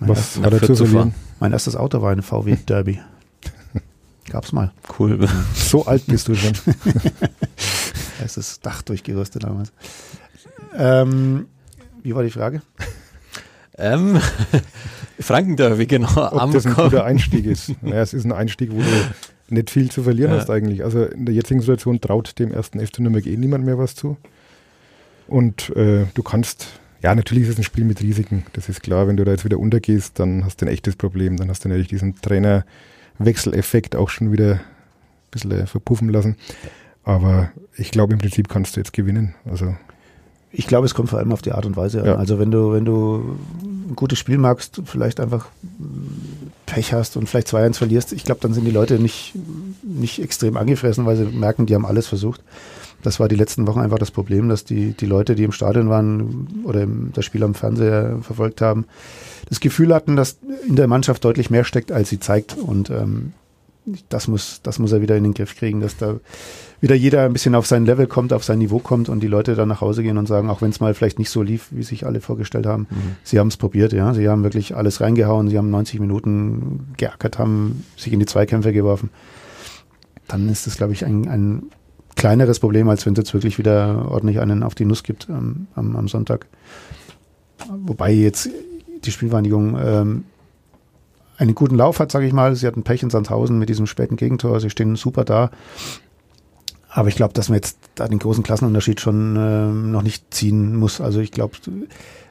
was 0.00 0.38
hat 0.40 0.52
er 0.52 0.62
zu 0.62 0.76
verlieren? 0.76 1.14
Mein 1.40 1.52
erstes 1.52 1.76
Auto 1.76 2.02
war 2.02 2.12
ein 2.12 2.22
VW 2.22 2.56
Derby. 2.56 3.00
Gab's 4.28 4.52
mal. 4.52 4.72
Cool. 4.98 5.28
So 5.54 5.86
alt 5.86 6.06
bist 6.06 6.28
du 6.28 6.34
schon. 6.34 6.52
es 8.24 8.36
ist 8.36 8.64
Dach 8.64 8.82
durchgerüstet 8.82 9.44
damals. 9.44 9.72
Ähm, 10.76 11.46
wie 12.02 12.14
war 12.14 12.22
die 12.22 12.30
Frage? 12.30 12.62
Ähm, 13.76 14.20
Frankenderby, 15.18 15.86
genau. 15.86 16.32
Ob 16.32 16.52
das 16.52 16.66
ein 16.66 16.74
guter 16.74 17.04
Einstieg 17.04 17.46
ist. 17.46 17.72
Naja, 17.82 18.02
es 18.02 18.14
ist 18.14 18.24
ein 18.24 18.32
Einstieg, 18.32 18.70
wo 18.72 18.78
du 18.78 19.54
nicht 19.54 19.70
viel 19.70 19.90
zu 19.90 20.02
verlieren 20.02 20.32
ja. 20.32 20.38
hast 20.38 20.50
eigentlich. 20.50 20.84
Also 20.84 21.04
in 21.04 21.26
der 21.26 21.34
jetzigen 21.34 21.60
Situation 21.60 22.00
traut 22.00 22.38
dem 22.38 22.52
ersten 22.52 22.84
FC 22.84 23.00
Nürnberg 23.00 23.26
eh 23.26 23.36
niemand 23.36 23.64
mehr 23.64 23.78
was 23.78 23.94
zu. 23.94 24.16
Und 25.26 25.70
äh, 25.76 26.06
du 26.14 26.22
kannst, 26.22 26.66
ja, 27.02 27.14
natürlich 27.14 27.44
ist 27.44 27.50
es 27.50 27.58
ein 27.58 27.64
Spiel 27.64 27.84
mit 27.84 28.00
Risiken. 28.00 28.44
Das 28.52 28.68
ist 28.68 28.82
klar. 28.82 29.06
Wenn 29.06 29.16
du 29.16 29.24
da 29.24 29.32
jetzt 29.32 29.44
wieder 29.44 29.58
untergehst, 29.58 30.18
dann 30.18 30.44
hast 30.44 30.60
du 30.60 30.66
ein 30.66 30.72
echtes 30.72 30.96
Problem. 30.96 31.36
Dann 31.36 31.48
hast 31.48 31.64
du 31.64 31.68
natürlich 31.68 31.88
diesen 31.88 32.16
Trainerwechseleffekt 32.20 33.96
auch 33.96 34.08
schon 34.08 34.32
wieder 34.32 34.54
ein 34.54 34.60
bisschen 35.30 35.66
verpuffen 35.66 36.08
lassen. 36.08 36.36
Aber 37.04 37.52
ich 37.76 37.90
glaube, 37.90 38.14
im 38.14 38.18
Prinzip 38.18 38.48
kannst 38.48 38.76
du 38.76 38.80
jetzt 38.80 38.92
gewinnen. 38.92 39.34
Also 39.44 39.76
ich 40.56 40.66
glaube, 40.66 40.86
es 40.86 40.94
kommt 40.94 41.10
vor 41.10 41.18
allem 41.18 41.32
auf 41.32 41.42
die 41.42 41.52
Art 41.52 41.66
und 41.66 41.76
Weise 41.76 42.00
an. 42.00 42.06
Ja. 42.06 42.14
Also 42.16 42.38
wenn 42.38 42.50
du, 42.50 42.72
wenn 42.72 42.84
du 42.84 43.36
ein 43.62 43.96
gutes 43.96 44.18
Spiel 44.18 44.38
magst, 44.38 44.80
vielleicht 44.84 45.20
einfach 45.20 45.46
Pech 46.66 46.92
hast 46.92 47.16
und 47.16 47.28
vielleicht 47.28 47.48
2-1 47.48 47.74
verlierst, 47.74 48.12
ich 48.12 48.24
glaube, 48.24 48.40
dann 48.40 48.54
sind 48.54 48.64
die 48.64 48.70
Leute 48.70 48.98
nicht, 48.98 49.34
nicht 49.82 50.22
extrem 50.22 50.56
angefressen, 50.56 51.06
weil 51.06 51.16
sie 51.16 51.24
merken, 51.24 51.66
die 51.66 51.74
haben 51.74 51.86
alles 51.86 52.06
versucht. 52.06 52.42
Das 53.02 53.20
war 53.20 53.28
die 53.28 53.36
letzten 53.36 53.66
Wochen 53.66 53.80
einfach 53.80 53.98
das 53.98 54.10
Problem, 54.10 54.48
dass 54.48 54.64
die, 54.64 54.92
die 54.92 55.06
Leute, 55.06 55.34
die 55.34 55.44
im 55.44 55.52
Stadion 55.52 55.90
waren 55.90 56.64
oder 56.64 56.86
das 57.12 57.24
Spiel 57.24 57.42
am 57.42 57.54
Fernseher 57.54 58.18
verfolgt 58.22 58.62
haben, 58.62 58.86
das 59.48 59.60
Gefühl 59.60 59.94
hatten, 59.94 60.16
dass 60.16 60.38
in 60.66 60.76
der 60.76 60.86
Mannschaft 60.86 61.22
deutlich 61.24 61.50
mehr 61.50 61.64
steckt, 61.64 61.92
als 61.92 62.08
sie 62.08 62.18
zeigt. 62.18 62.56
Und 62.56 62.88
ähm, 62.88 63.34
das 64.08 64.28
muss, 64.28 64.60
das 64.62 64.78
muss 64.78 64.92
er 64.92 65.02
wieder 65.02 65.16
in 65.16 65.24
den 65.24 65.34
Griff 65.34 65.56
kriegen, 65.56 65.80
dass 65.80 65.96
da 65.96 66.16
wieder 66.80 66.94
jeder 66.94 67.24
ein 67.24 67.32
bisschen 67.32 67.54
auf 67.54 67.66
sein 67.66 67.84
Level 67.84 68.06
kommt, 68.06 68.32
auf 68.32 68.44
sein 68.44 68.58
Niveau 68.58 68.78
kommt 68.78 69.08
und 69.08 69.20
die 69.20 69.26
Leute 69.26 69.54
dann 69.54 69.68
nach 69.68 69.80
Hause 69.80 70.02
gehen 70.02 70.16
und 70.18 70.26
sagen, 70.26 70.48
auch 70.48 70.62
wenn 70.62 70.70
es 70.70 70.80
mal 70.80 70.94
vielleicht 70.94 71.18
nicht 71.18 71.30
so 71.30 71.42
lief, 71.42 71.68
wie 71.70 71.82
sich 71.82 72.06
alle 72.06 72.20
vorgestellt 72.20 72.66
haben, 72.66 72.86
mhm. 72.90 73.16
sie 73.22 73.38
haben 73.38 73.48
es 73.48 73.56
probiert, 73.56 73.92
ja. 73.92 74.14
Sie 74.14 74.28
haben 74.28 74.42
wirklich 74.42 74.74
alles 74.74 75.00
reingehauen, 75.00 75.48
sie 75.48 75.58
haben 75.58 75.70
90 75.70 76.00
Minuten 76.00 76.92
geackert, 76.96 77.38
haben 77.38 77.84
sich 77.96 78.12
in 78.12 78.20
die 78.20 78.26
Zweikämpfe 78.26 78.72
geworfen. 78.72 79.10
Dann 80.28 80.48
ist 80.48 80.66
das, 80.66 80.76
glaube 80.76 80.94
ich, 80.94 81.04
ein, 81.04 81.28
ein 81.28 81.64
kleineres 82.16 82.60
Problem, 82.60 82.88
als 82.88 83.04
wenn 83.04 83.12
es 83.12 83.18
jetzt 83.18 83.34
wirklich 83.34 83.58
wieder 83.58 84.10
ordentlich 84.10 84.40
einen 84.40 84.62
auf 84.62 84.74
die 84.74 84.86
Nuss 84.86 85.02
gibt 85.02 85.28
ähm, 85.28 85.66
am, 85.74 85.96
am 85.96 86.08
Sonntag. 86.08 86.46
Wobei 87.68 88.12
jetzt 88.12 88.48
die 89.04 89.10
Spielvereinigung 89.10 89.78
ähm, 89.78 90.24
einen 91.36 91.54
guten 91.54 91.76
Lauf 91.76 91.98
hat, 91.98 92.12
sage 92.12 92.26
ich 92.26 92.32
mal. 92.32 92.54
Sie 92.54 92.66
hatten 92.66 92.82
Pech 92.82 93.02
in 93.02 93.10
Sandhausen 93.10 93.58
mit 93.58 93.68
diesem 93.68 93.86
späten 93.86 94.16
Gegentor. 94.16 94.60
Sie 94.60 94.70
stehen 94.70 94.96
super 94.96 95.24
da. 95.24 95.50
Aber 96.88 97.08
ich 97.08 97.16
glaube, 97.16 97.34
dass 97.34 97.48
man 97.48 97.56
jetzt 97.56 97.78
da 97.96 98.06
den 98.06 98.20
großen 98.20 98.44
Klassenunterschied 98.44 99.00
schon 99.00 99.36
äh, 99.36 99.66
noch 99.66 100.02
nicht 100.02 100.32
ziehen 100.32 100.76
muss. 100.76 101.00
Also 101.00 101.20
ich 101.20 101.32
glaube, 101.32 101.56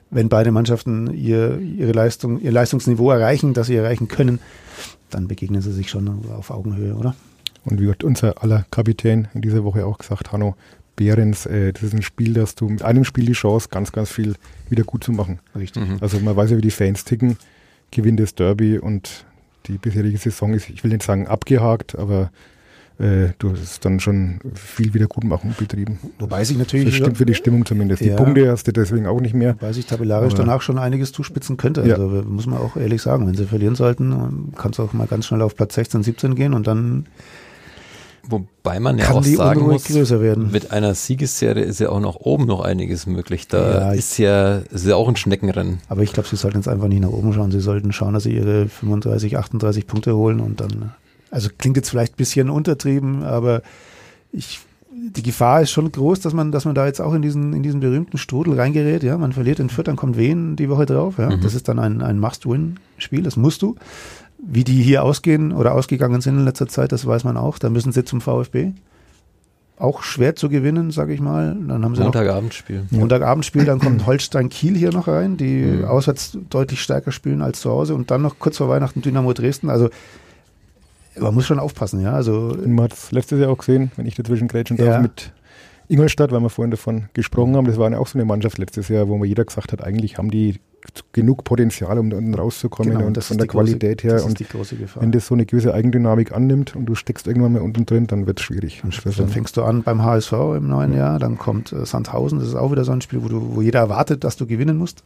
wenn 0.09 0.29
beide 0.29 0.51
Mannschaften 0.51 1.13
ihr, 1.13 1.59
ihre 1.59 1.91
Leistung, 1.91 2.39
ihr 2.39 2.51
Leistungsniveau 2.51 3.11
erreichen, 3.11 3.53
das 3.53 3.67
sie 3.67 3.75
erreichen 3.75 4.07
können, 4.07 4.39
dann 5.09 5.27
begegnen 5.27 5.61
sie 5.61 5.73
sich 5.73 5.89
schon 5.89 6.25
auf 6.31 6.49
Augenhöhe, 6.49 6.95
oder? 6.95 7.15
Und 7.65 7.81
wie 7.81 7.87
wird 7.87 8.03
unser 8.03 8.41
aller 8.41 8.65
Kapitän 8.71 9.27
in 9.33 9.41
dieser 9.41 9.63
Woche 9.63 9.85
auch 9.85 9.97
gesagt, 9.97 10.31
Hanno 10.31 10.55
Behrens, 10.95 11.45
äh, 11.45 11.73
das 11.73 11.83
ist 11.83 11.93
ein 11.93 12.01
Spiel, 12.01 12.33
dass 12.33 12.55
du 12.55 12.69
mit 12.69 12.83
einem 12.83 13.03
Spiel 13.03 13.25
die 13.25 13.33
Chance, 13.33 13.67
ganz, 13.69 13.91
ganz 13.91 14.11
viel 14.11 14.35
wieder 14.69 14.83
gut 14.83 15.03
zu 15.03 15.11
machen. 15.11 15.39
Richtig. 15.55 15.87
Mhm. 15.87 15.97
Also 15.99 16.19
man 16.19 16.35
weiß 16.35 16.51
ja, 16.51 16.57
wie 16.57 16.61
die 16.61 16.71
Fans 16.71 17.03
ticken 17.03 17.37
gewinnt 17.93 18.19
das 18.19 18.35
Derby 18.35 18.77
und 18.77 19.25
die 19.67 19.77
bisherige 19.77 20.17
Saison 20.17 20.53
ist, 20.53 20.69
ich 20.69 20.83
will 20.83 20.91
nicht 20.91 21.03
sagen 21.03 21.27
abgehakt, 21.27 21.97
aber 21.97 22.31
äh, 22.99 23.29
du 23.39 23.51
hast 23.51 23.83
dann 23.85 23.99
schon 23.99 24.39
viel 24.53 24.93
Wiedergutmachung 24.93 25.55
betrieben. 25.57 25.99
Wobei 26.19 26.43
sich 26.43 26.57
natürlich. 26.57 26.85
Das 26.87 26.95
stimmt 26.95 27.17
für 27.17 27.25
die 27.25 27.33
Stimmung 27.33 27.65
zumindest. 27.65 28.01
Ja. 28.01 28.15
Die 28.15 28.23
Punkte 28.23 28.51
hast 28.51 28.67
du 28.67 28.71
deswegen 28.71 29.07
auch 29.07 29.19
nicht 29.19 29.33
mehr. 29.33 29.55
Wobei 29.55 29.73
sich 29.73 29.85
tabellarisch 29.85 30.33
Aber- 30.33 30.43
danach 30.43 30.61
schon 30.61 30.77
einiges 30.77 31.11
zuspitzen 31.11 31.57
könnte. 31.57 31.81
Ja. 31.81 31.95
Also 31.95 32.23
muss 32.27 32.45
man 32.45 32.59
auch 32.59 32.75
ehrlich 32.77 33.01
sagen, 33.01 33.25
wenn 33.25 33.35
sie 33.35 33.45
verlieren 33.45 33.75
sollten, 33.75 34.53
kann 34.55 34.71
es 34.71 34.79
auch 34.79 34.93
mal 34.93 35.07
ganz 35.07 35.25
schnell 35.25 35.41
auf 35.41 35.55
Platz 35.55 35.75
16, 35.75 36.03
17 36.03 36.35
gehen 36.35 36.53
und 36.53 36.67
dann 36.67 37.05
Wobei 38.25 38.79
man 38.79 38.97
ja 38.97 39.05
kann 39.05 39.17
auch 39.17 39.21
die 39.23 39.35
sagen 39.35 39.61
muss, 39.63 39.83
größer 39.83 40.21
werden. 40.21 40.49
mit 40.51 40.71
einer 40.71 40.95
Siegesserie 40.95 41.63
ist 41.63 41.79
ja 41.81 41.89
auch 41.89 41.99
nach 41.99 42.15
oben 42.15 42.45
noch 42.45 42.61
einiges 42.61 43.05
möglich. 43.05 43.49
Da 43.49 43.71
Ja, 43.89 43.91
ist 43.93 44.17
ja, 44.17 44.59
ist 44.59 44.85
ja 44.85 44.95
auch 44.95 45.09
ein 45.09 45.17
Schneckenrennen. 45.17 45.79
Aber 45.89 46.03
ich 46.03 46.13
glaube, 46.13 46.29
sie 46.29 46.37
sollten 46.37 46.59
jetzt 46.59 46.67
einfach 46.69 46.87
nicht 46.87 47.01
nach 47.01 47.09
oben 47.09 47.33
schauen. 47.33 47.51
Sie 47.51 47.59
sollten 47.59 47.91
schauen, 47.91 48.13
dass 48.13 48.23
sie 48.23 48.33
ihre 48.33 48.67
35, 48.69 49.37
38 49.37 49.87
Punkte 49.87 50.15
holen 50.15 50.39
und 50.39 50.61
dann, 50.61 50.93
also 51.31 51.49
klingt 51.57 51.75
jetzt 51.75 51.89
vielleicht 51.89 52.13
ein 52.13 52.17
bisschen 52.17 52.49
untertrieben, 52.49 53.23
aber 53.23 53.61
ich, 54.31 54.61
die 54.89 55.23
Gefahr 55.23 55.61
ist 55.61 55.71
schon 55.71 55.91
groß, 55.91 56.21
dass 56.21 56.33
man, 56.33 56.53
dass 56.53 56.63
man 56.63 56.75
da 56.75 56.85
jetzt 56.85 57.01
auch 57.01 57.13
in 57.13 57.21
diesen, 57.21 57.51
in 57.51 57.61
diesen 57.61 57.81
berühmten 57.81 58.17
Strudel 58.17 58.53
reingerät. 58.57 59.03
Ja, 59.03 59.17
man 59.17 59.33
verliert 59.33 59.59
in 59.59 59.69
Fürth, 59.69 59.87
dann 59.87 59.97
kommt 59.97 60.17
Wien 60.17 60.55
die 60.55 60.69
Woche 60.69 60.85
drauf. 60.85 61.15
Ja, 61.17 61.29
Mhm. 61.29 61.41
das 61.41 61.55
ist 61.55 61.67
dann 61.67 61.77
ein, 61.77 62.01
ein 62.01 62.19
Must-Win-Spiel. 62.19 63.21
Das 63.23 63.35
musst 63.35 63.61
du. 63.63 63.75
Wie 64.45 64.63
die 64.63 64.81
hier 64.83 65.03
ausgehen 65.03 65.51
oder 65.53 65.73
ausgegangen 65.73 66.19
sind 66.21 66.37
in 66.37 66.43
letzter 66.45 66.67
Zeit, 66.67 66.91
das 66.91 67.05
weiß 67.05 67.23
man 67.23 67.37
auch. 67.37 67.59
Da 67.59 67.69
müssen 67.69 67.91
sie 67.93 68.03
zum 68.03 68.19
VfB. 68.21 68.71
Auch 69.77 70.03
schwer 70.03 70.35
zu 70.35 70.49
gewinnen, 70.49 70.91
sage 70.91 71.13
ich 71.13 71.19
mal. 71.21 71.55
Dann 71.67 71.83
haben 71.83 71.95
sie 71.95 71.99
noch 72.01 72.07
Montagabendspiel. 72.13 72.85
Montagabendspiel, 72.91 73.65
dann 73.65 73.79
kommt 73.79 74.05
Holstein 74.05 74.49
Kiel 74.49 74.75
hier 74.77 74.91
noch 74.91 75.07
rein, 75.07 75.35
die 75.37 75.61
Mhm. 75.63 75.85
auswärts 75.85 76.37
deutlich 76.49 76.81
stärker 76.81 77.11
spielen 77.11 77.41
als 77.41 77.61
zu 77.61 77.69
Hause 77.71 77.95
und 77.95 78.11
dann 78.11 78.21
noch 78.21 78.37
kurz 78.37 78.57
vor 78.57 78.69
Weihnachten 78.69 79.01
Dynamo 79.01 79.33
Dresden. 79.33 79.69
Also 79.69 79.89
man 81.19 81.33
muss 81.33 81.45
schon 81.45 81.59
aufpassen, 81.59 82.01
ja. 82.01 82.13
Also 82.13 82.55
man 82.65 82.85
hat 82.85 82.93
es 82.93 83.11
letztes 83.11 83.39
Jahr 83.39 83.49
auch 83.49 83.57
gesehen, 83.57 83.91
wenn 83.95 84.05
ich 84.05 84.15
dazwischen 84.15 84.47
grätschen 84.47 84.77
darf, 84.77 84.87
Ja. 84.87 84.99
mit 84.99 85.31
Ingolstadt, 85.87 86.31
weil 86.31 86.39
wir 86.41 86.49
vorhin 86.49 86.71
davon 86.71 87.05
gesprochen 87.13 87.55
haben. 87.55 87.65
Das 87.65 87.77
war 87.77 87.89
ja 87.91 87.97
auch 87.97 88.07
so 88.07 88.17
eine 88.17 88.25
Mannschaft 88.25 88.57
letztes 88.57 88.87
Jahr, 88.89 89.07
wo 89.07 89.17
man 89.17 89.27
jeder 89.27 89.43
gesagt 89.45 89.71
hat, 89.71 89.83
eigentlich 89.83 90.17
haben 90.17 90.31
die 90.31 90.59
genug 91.13 91.43
Potenzial, 91.43 91.97
um 91.97 92.09
da 92.09 92.17
unten 92.17 92.33
rauszukommen 92.33 92.93
genau, 92.93 93.05
und 93.07 93.17
das 93.17 93.27
von 93.27 93.35
ist 93.35 93.39
der 93.39 93.45
die 93.47 93.51
große- 93.51 93.53
Qualität 93.79 94.03
her. 94.03 94.13
Das 94.13 94.21
ist 94.23 94.27
Und 94.27 94.39
die 94.39 94.45
große 94.47 94.75
Gefahr. 94.75 95.01
wenn 95.03 95.11
das 95.11 95.27
so 95.27 95.33
eine 95.33 95.45
gewisse 95.45 95.73
Eigendynamik 95.73 96.31
annimmt 96.33 96.75
und 96.75 96.85
du 96.85 96.95
steckst 96.95 97.25
irgendwann 97.27 97.53
mal 97.53 97.61
unten 97.61 97.85
drin, 97.85 98.07
dann 98.07 98.27
wird 98.27 98.39
es 98.39 98.45
schwierig. 98.45 98.81
Dann, 98.83 99.13
dann 99.17 99.27
fängst 99.29 99.55
du 99.57 99.63
an 99.63 99.83
beim 99.83 100.03
HSV 100.03 100.31
im 100.57 100.67
neuen 100.67 100.93
Jahr, 100.93 101.19
dann 101.19 101.37
kommt 101.37 101.71
äh, 101.71 101.85
Sandhausen, 101.85 102.39
das 102.39 102.47
ist 102.49 102.55
auch 102.55 102.71
wieder 102.71 102.83
so 102.85 102.91
ein 102.91 103.01
Spiel, 103.01 103.23
wo, 103.23 103.27
du, 103.29 103.55
wo 103.55 103.61
jeder 103.61 103.79
erwartet, 103.79 104.23
dass 104.23 104.35
du 104.35 104.45
gewinnen 104.45 104.77
musst. 104.77 105.03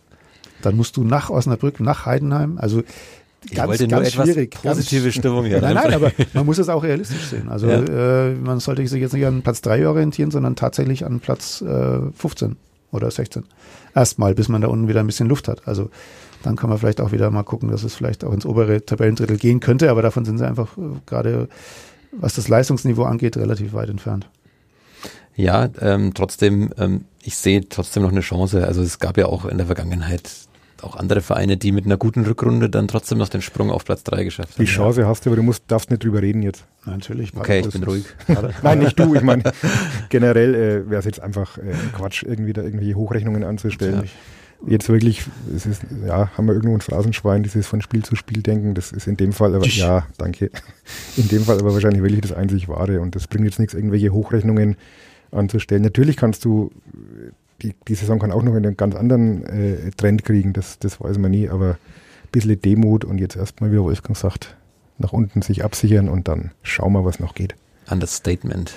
Dann 0.61 0.75
musst 0.75 0.97
du 0.97 1.03
nach 1.03 1.29
Osnabrück, 1.29 1.79
nach 1.79 2.05
Heidenheim, 2.07 2.57
also 2.57 2.81
Ich 3.45 3.53
ganz, 3.55 3.69
wollte 3.69 3.83
nur 3.87 3.97
ganz 3.99 4.07
etwas 4.09 4.25
schwierig. 4.25 4.57
positive 4.61 5.03
ganz, 5.03 5.15
Stimmung 5.15 5.45
hier. 5.45 5.61
Nein, 5.61 5.75
nein, 5.75 5.93
aber 5.93 6.11
man 6.33 6.45
muss 6.47 6.57
es 6.57 6.67
auch 6.69 6.83
realistisch 6.83 7.27
sehen. 7.27 7.49
Also 7.49 7.67
Ja. 7.67 8.27
äh, 8.29 8.33
man 8.33 8.59
sollte 8.59 8.85
sich 8.87 8.99
jetzt 8.99 9.13
nicht 9.13 9.25
an 9.27 9.43
Platz 9.43 9.61
3 9.61 9.87
orientieren, 9.87 10.31
sondern 10.31 10.55
tatsächlich 10.55 11.05
an 11.05 11.19
Platz 11.19 11.61
äh, 11.61 11.99
15 12.15 12.55
oder 12.91 13.10
16. 13.10 13.43
Erstmal, 13.95 14.36
bis 14.36 14.50
man 14.50 14.62
da 14.62 14.67
unten 14.67 14.88
wieder 14.88 15.00
ein 15.00 15.08
bisschen 15.08 15.28
Luft 15.28 15.47
hat. 15.47 15.67
Also 15.67 15.89
dann 16.43 16.56
kann 16.56 16.69
man 16.69 16.80
vielleicht 16.80 17.02
auch 17.02 17.12
wieder 17.12 17.30
mal 17.32 17.43
gucken, 17.43 17.69
dass 17.69 17.84
es 17.84 17.95
vielleicht 17.95 18.23
auch 18.23 18.34
ins 18.34 18.45
obere 18.45 18.86
Tabellendrittel 18.86 19.38
gehen 19.38 19.60
könnte, 19.60 19.89
aber 19.89 20.02
davon 20.02 20.26
sind 20.26 20.38
sie 20.38 20.47
einfach 20.47 20.78
äh, 20.78 20.82
gerade, 21.06 21.50
was 22.12 22.36
das 22.36 22.47
Leistungsniveau 22.47 23.04
angeht, 23.04 23.38
relativ 23.38 23.73
weit 23.73 23.89
entfernt. 23.89 24.30
Ja, 25.36 25.69
ähm, 25.82 26.13
trotzdem, 26.13 26.71
ähm, 26.78 27.06
ich 27.21 27.38
sehe 27.38 27.67
trotzdem 27.67 28.04
noch 28.04 28.12
eine 28.12 28.21
Chance. 28.21 28.65
Also 28.65 28.82
es 28.82 29.00
gab 29.00 29.17
ja 29.17 29.28
auch 29.28 29.45
in 29.45 29.58
der 29.58 29.67
Vergangenheit 29.67 30.32
auch 30.83 30.95
andere 30.95 31.21
Vereine, 31.21 31.57
die 31.57 31.71
mit 31.71 31.85
einer 31.85 31.97
guten 31.97 32.25
Rückrunde 32.25 32.69
dann 32.69 32.87
trotzdem 32.87 33.17
noch 33.17 33.29
den 33.29 33.41
Sprung 33.41 33.71
auf 33.71 33.85
Platz 33.85 34.03
3 34.03 34.23
geschafft 34.23 34.55
haben. 34.55 34.65
Die 34.65 34.71
Chance 34.71 35.07
hast 35.07 35.25
du, 35.25 35.29
aber 35.29 35.37
du 35.37 35.43
musst, 35.43 35.63
darfst 35.67 35.89
nicht 35.89 36.03
drüber 36.03 36.21
reden 36.21 36.41
jetzt. 36.41 36.65
Natürlich. 36.85 37.35
Okay, 37.35 37.59
ich 37.59 37.69
bin 37.71 37.83
ruhig. 37.83 38.05
Nein, 38.63 38.79
nicht 38.79 38.99
du. 38.99 39.15
Ich 39.15 39.21
meine, 39.21 39.43
generell 40.09 40.55
äh, 40.55 40.89
wäre 40.89 40.99
es 40.99 41.05
jetzt 41.05 41.19
einfach 41.19 41.57
äh, 41.57 41.73
Quatsch, 41.95 42.23
irgendwie 42.23 42.53
da 42.53 42.61
irgendwelche 42.61 42.95
Hochrechnungen 42.95 43.43
anzustellen. 43.43 43.95
Natürlich. 43.95 44.15
Jetzt 44.65 44.89
wirklich, 44.89 45.23
es 45.55 45.67
ist, 45.67 45.83
ja, 46.05 46.31
haben 46.35 46.47
wir 46.47 46.53
irgendwo 46.53 46.75
ein 46.75 46.81
Phrasenschwein, 46.81 47.43
dieses 47.43 47.67
von 47.67 47.79
Spiel 47.81 48.03
zu 48.03 48.15
Spiel 48.15 48.41
denken, 48.41 48.73
das 48.73 48.91
ist 48.91 49.05
in 49.05 49.15
dem 49.15 49.31
Fall, 49.31 49.53
aber 49.53 49.67
ja, 49.67 50.07
danke. 50.17 50.49
In 51.15 51.27
dem 51.27 51.43
Fall 51.43 51.59
aber 51.59 51.73
wahrscheinlich 51.73 52.01
wirklich 52.01 52.21
das 52.21 52.33
einzig 52.33 52.67
Wahre 52.67 53.01
und 53.01 53.15
das 53.15 53.27
bringt 53.27 53.45
jetzt 53.45 53.59
nichts, 53.59 53.75
irgendwelche 53.75 54.11
Hochrechnungen 54.11 54.75
anzustellen. 55.31 55.83
Natürlich 55.83 56.17
kannst 56.17 56.43
du, 56.43 56.71
die, 57.62 57.76
die 57.88 57.96
Saison 57.96 58.20
kann 58.20 58.32
auch 58.32 58.43
noch 58.43 58.56
in 58.56 58.65
einen 58.65 58.78
ganz 58.78 58.96
anderen 58.96 59.46
äh, 59.46 59.91
Trend 59.91 60.24
kriegen, 60.24 60.54
das, 60.54 60.80
das 60.80 61.00
weiß 61.02 61.17
man 61.17 61.32
nie, 61.32 61.50
aber 61.50 61.72
ein 61.72 62.32
bisschen 62.32 62.62
Demut 62.62 63.06
und 63.06 63.17
jetzt 63.20 63.36
erstmal, 63.36 63.72
wie 63.72 63.76
der 63.76 63.84
Wolfgang 63.84 64.17
sagt, 64.17 64.56
nach 64.98 65.13
unten 65.13 65.41
sich 65.41 65.63
absichern 65.63 66.10
und 66.10 66.28
dann 66.28 66.52
schauen 66.63 66.93
wir, 66.93 67.06
was 67.06 67.20
noch 67.20 67.36
geht. 67.36 67.56
Understatement. 67.89 68.74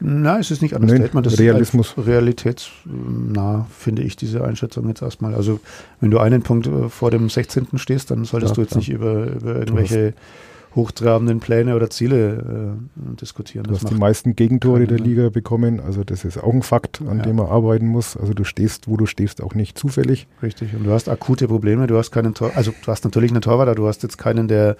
Nein, 0.00 0.40
es 0.40 0.50
ist 0.50 0.62
nicht 0.62 0.74
Understatement. 0.74 1.26
Das 1.26 1.38
Realismus. 1.38 1.90
ist 1.90 1.96
halt 1.98 2.06
realitätsnah, 2.06 3.66
finde 3.76 4.02
ich, 4.02 4.16
diese 4.16 4.42
Einschätzung 4.42 4.88
jetzt 4.88 5.02
erstmal. 5.02 5.34
Also, 5.34 5.60
wenn 6.00 6.10
du 6.10 6.18
einen 6.18 6.42
Punkt 6.42 6.66
äh, 6.66 6.88
vor 6.88 7.10
dem 7.10 7.28
16. 7.28 7.66
stehst, 7.74 8.10
dann 8.10 8.24
solltest 8.24 8.52
Ja, 8.52 8.54
du 8.54 8.60
jetzt 8.62 8.70
klar. 8.70 8.78
nicht 8.78 8.88
über, 8.90 9.26
über 9.32 9.56
irgendwelche 9.56 10.14
hochtrabenden 10.74 11.40
Pläne 11.40 11.74
oder 11.74 11.90
Ziele 11.90 12.76
äh, 12.76 13.16
diskutieren. 13.20 13.64
Du 13.64 13.70
Das 13.72 13.82
hast 13.84 13.90
die 13.90 13.94
meisten 13.98 14.36
Gegentore 14.36 14.86
der. 14.86 14.98
Liga 14.98 15.28
bekommen, 15.30 15.80
also 15.80 16.04
das 16.04 16.24
ist 16.24 16.38
auch 16.38 16.52
ein 16.52 16.62
Fakt, 16.62 17.00
an 17.00 17.18
Ja. 17.18 17.24
dem 17.24 17.36
man 17.36 17.46
arbeiten 17.46 17.86
muss. 17.86 18.16
Also 18.16 18.34
du 18.34 18.44
stehst, 18.44 18.86
wo 18.88 18.96
du 18.96 19.06
stehst, 19.06 19.42
auch 19.42 19.54
nicht 19.54 19.78
zufällig. 19.78 20.26
richtig. 20.42 20.74
Und 20.74 20.84
du 20.84 20.90
hast 20.92 21.08
akute 21.08 21.48
Probleme. 21.48 21.86
Du 21.86 21.96
hast 21.98 22.10
keinen 22.10 22.34
Tor, 22.34 22.52
also 22.54 22.72
du 22.84 22.90
hast 22.92 23.04
natürlich 23.04 23.30
einen 23.30 23.40
Torwart, 23.40 23.68
aber 23.68 23.74
du 23.76 23.88
hast 23.88 24.02
jetzt 24.02 24.18
keinen, 24.18 24.46
der 24.48 24.76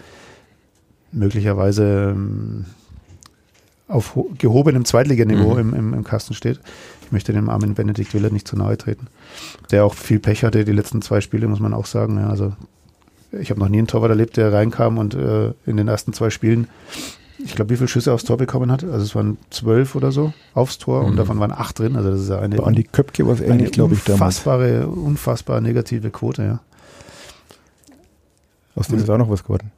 möglicherweise 1.12 2.12
ähm, 2.14 2.64
auf 3.88 4.14
ho- 4.14 4.30
gehobenem 4.38 4.84
Zweitliganiveau 4.84 5.54
Mhm. 5.54 5.58
im, 5.60 5.74
im, 5.74 5.94
im 5.94 6.04
Kasten 6.04 6.34
steht. 6.34 6.60
Ich 7.06 7.12
möchte 7.12 7.32
dem 7.32 7.48
armen 7.48 7.74
Benedikt 7.74 8.12
Willert 8.12 8.32
nicht 8.32 8.46
zu 8.46 8.56
nahe 8.56 8.76
treten. 8.76 9.06
Der 9.70 9.84
auch 9.84 9.94
viel 9.94 10.18
Pech 10.18 10.44
hatte, 10.44 10.64
die 10.66 10.72
letzten 10.72 11.00
zwei 11.00 11.22
Spiele, 11.22 11.48
muss 11.48 11.60
man 11.60 11.72
auch 11.72 11.86
sagen. 11.86 12.18
Ja, 12.18 12.28
also 12.28 12.52
ich 13.32 13.50
habe 13.50 13.60
noch 13.60 13.68
nie 13.68 13.78
einen 13.78 13.86
Torwart 13.86 14.10
erlebt, 14.10 14.36
der 14.36 14.52
reinkam 14.52 14.98
und 14.98 15.14
äh, 15.14 15.52
in 15.66 15.76
den 15.76 15.88
ersten 15.88 16.12
zwei 16.12 16.30
Spielen, 16.30 16.66
ich 17.44 17.54
glaube, 17.54 17.70
wie 17.70 17.76
viele 17.76 17.88
Schüsse 17.88 18.12
aufs 18.12 18.24
Tor 18.24 18.36
bekommen 18.36 18.72
hat. 18.72 18.82
Also 18.84 18.98
es 19.04 19.14
waren 19.14 19.38
zwölf 19.50 19.94
oder 19.94 20.10
so 20.12 20.32
aufs 20.54 20.78
Tor 20.78 21.04
und 21.04 21.12
Mhm. 21.12 21.16
davon 21.16 21.38
waren 21.40 21.52
acht 21.52 21.78
drin. 21.78 21.94
Also 21.96 22.10
das 22.10 22.20
ist 22.22 22.28
ja 22.30 22.38
eine, 22.40 22.56
Bei 22.56 22.64
Andi 22.64 22.82
Köpke 22.84 23.26
war 23.26 23.34
es 23.34 23.40
ähnlich, 23.40 23.70
glaube 23.72 23.94
ich, 23.94 24.02
damals. 24.04 24.20
unfassbare, 24.38 24.86
unfassbar 24.88 25.60
negative 25.60 26.10
Quote. 26.10 26.42
Ja. 26.42 26.60
Aus 28.74 28.88
dem 28.88 28.98
ist 28.98 29.10
auch 29.10 29.18
noch 29.18 29.30
was 29.30 29.42
geworden. 29.44 29.70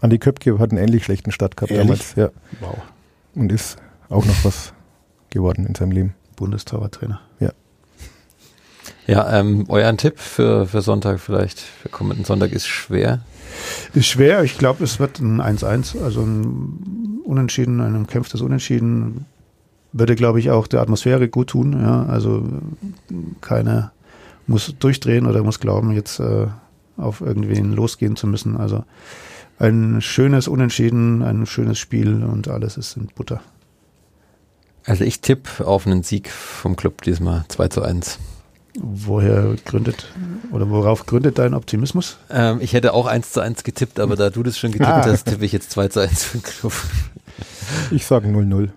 Andi 0.00 0.18
Köpke 0.18 0.58
hat 0.58 0.70
einen 0.70 0.78
ähnlich 0.82 1.04
schlechten 1.04 1.30
Start 1.32 1.56
gehabt 1.56 1.70
Ehrlich? 1.72 2.14
damals. 2.14 2.14
Ja. 2.16 2.30
Wow. 2.60 2.78
Und 3.34 3.52
ist 3.52 3.76
auch 4.08 4.24
noch 4.24 4.44
was 4.44 4.72
geworden 5.30 5.66
in 5.66 5.74
seinem 5.74 5.92
Leben. 5.92 6.14
Bundestorwarttrainer. 6.36 7.20
Ja, 9.06 9.38
ähm, 9.38 9.64
euer 9.68 9.96
Tipp 9.96 10.18
für, 10.18 10.66
für 10.66 10.80
Sonntag 10.80 11.20
vielleicht, 11.20 11.58
für 11.60 11.88
kommenden 11.88 12.24
Sonntag 12.24 12.52
ist 12.52 12.68
schwer. 12.68 13.20
Ist 13.94 14.06
schwer. 14.06 14.44
Ich 14.44 14.58
glaube, 14.58 14.84
es 14.84 15.00
wird 15.00 15.18
ein 15.20 15.40
1-1, 15.40 16.02
also 16.02 16.22
ein 16.22 17.20
Unentschieden, 17.24 17.80
ein 17.80 17.96
umkämpftes 17.96 18.40
Unentschieden. 18.40 19.26
Würde, 19.92 20.14
glaube 20.14 20.38
ich, 20.38 20.50
auch 20.50 20.66
der 20.66 20.80
Atmosphäre 20.80 21.28
gut 21.28 21.50
tun. 21.50 21.72
Ja, 21.72 22.04
also 22.06 22.48
keiner 23.40 23.92
muss 24.46 24.74
durchdrehen 24.78 25.26
oder 25.26 25.42
muss 25.42 25.60
glauben, 25.60 25.92
jetzt 25.92 26.18
äh, 26.20 26.46
auf 26.96 27.20
irgendwen 27.20 27.72
losgehen 27.72 28.16
zu 28.16 28.26
müssen. 28.26 28.56
Also 28.56 28.84
ein 29.58 30.00
schönes 30.00 30.48
Unentschieden, 30.48 31.22
ein 31.22 31.46
schönes 31.46 31.78
Spiel 31.78 32.24
und 32.24 32.48
alles 32.48 32.76
ist 32.76 32.96
in 32.96 33.08
Butter. 33.14 33.40
Also 34.84 35.04
ich 35.04 35.20
tippe 35.20 35.66
auf 35.66 35.86
einen 35.86 36.02
Sieg 36.02 36.28
vom 36.30 36.74
Club 36.74 37.02
diesmal 37.02 37.44
2 37.48 37.68
zu 37.68 37.82
1. 37.82 38.18
Woher 38.80 39.54
gründet 39.66 40.06
oder 40.50 40.68
worauf 40.70 41.04
gründet 41.04 41.38
dein 41.38 41.52
Optimismus? 41.52 42.16
Ähm, 42.30 42.58
ich 42.60 42.72
hätte 42.72 42.94
auch 42.94 43.06
1 43.06 43.32
zu 43.32 43.40
1 43.40 43.64
getippt, 43.64 44.00
aber 44.00 44.16
da 44.16 44.30
du 44.30 44.42
das 44.42 44.58
schon 44.58 44.72
getippt 44.72 44.88
Ah. 44.90 45.04
hast, 45.04 45.24
tippe 45.26 45.44
ich 45.44 45.52
jetzt 45.52 45.70
2 45.72 45.88
zu 45.88 46.00
1 46.00 46.24
für 46.24 46.38
den 46.38 46.42
Club. 46.42 46.72
Ich 47.90 48.06
sage 48.06 48.28
0-0. 48.28 48.70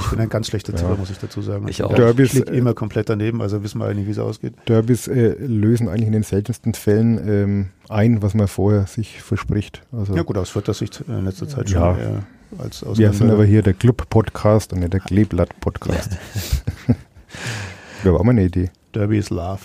Ich 0.00 0.10
bin 0.10 0.20
ein 0.20 0.28
ganz 0.28 0.48
schlechter 0.48 0.72
Ja. 0.72 0.78
Tipper, 0.80 0.96
muss 0.96 1.10
ich 1.10 1.18
dazu 1.18 1.40
sagen. 1.42 1.68
Ich 1.68 1.82
auch. 1.82 1.94
Derbys, 1.94 2.28
Ich 2.28 2.32
liege 2.40 2.52
äh, 2.52 2.56
immer 2.58 2.74
komplett 2.74 3.08
daneben, 3.08 3.40
also 3.42 3.62
wissen 3.62 3.78
wir 3.80 3.86
eigentlich, 3.86 4.06
wie 4.06 4.10
es 4.12 4.18
ausgeht. 4.18 4.54
Derbys 4.68 5.08
äh, 5.08 5.34
lösen 5.38 5.88
eigentlich 5.88 6.06
in 6.06 6.12
den 6.12 6.22
seltensten 6.22 6.74
Fällen 6.74 7.28
ähm, 7.28 7.68
ein, 7.88 8.22
was 8.22 8.34
man 8.34 8.48
vorher 8.48 8.86
sich 8.86 9.20
verspricht. 9.22 9.82
Also 9.92 10.14
Ja 10.14 10.22
gut, 10.22 10.36
aus 10.38 10.50
Fürther 10.50 10.74
Sicht 10.74 11.04
äh, 11.08 11.12
in 11.18 11.24
letzter 11.24 11.48
Zeit 11.48 11.70
Ja. 11.70 11.94
schon 11.94 12.02
eher 12.02 12.22
als 12.58 12.84
wir 12.98 13.12
sind 13.14 13.30
aber 13.30 13.46
hier 13.46 13.62
der 13.62 13.72
Club-Podcast 13.72 14.74
und 14.74 14.80
nicht 14.80 14.92
der 14.92 15.00
Kleeblatt-Podcast. 15.00 16.18
Wäre 18.02 18.18
auch 18.18 18.24
mal 18.24 18.32
eine 18.32 18.44
Idee. 18.44 18.70
Derby 18.94 19.18
is 19.18 19.30
Love. 19.30 19.60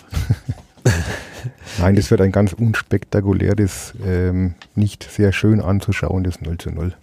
Nein, 1.79 1.95
das 1.95 2.11
wird 2.11 2.21
ein 2.21 2.31
ganz 2.31 2.53
unspektakuläres, 2.53 3.93
ähm, 4.05 4.53
nicht 4.75 5.03
sehr 5.03 5.31
schön 5.31 5.59
anzuschauendes 5.59 6.41
0 6.41 6.57
zu 6.59 6.69
0. 6.69 6.93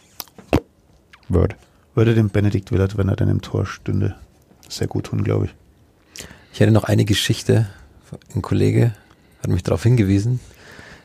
Word. 1.28 1.56
Würde 1.96 2.14
dem 2.14 2.28
Benedikt 2.30 2.70
Willert, 2.70 2.96
wenn 2.96 3.08
er 3.08 3.16
dann 3.16 3.28
im 3.28 3.40
Tor 3.40 3.66
stünde, 3.66 4.14
sehr 4.68 4.86
gut 4.86 5.06
tun, 5.06 5.24
glaube 5.24 5.46
ich. 5.46 5.54
Ich 6.52 6.60
hätte 6.60 6.70
noch 6.70 6.84
eine 6.84 7.04
Geschichte. 7.04 7.66
Ein 8.34 8.42
Kollege 8.42 8.94
hat 9.42 9.50
mich 9.50 9.64
darauf 9.64 9.82
hingewiesen, 9.82 10.38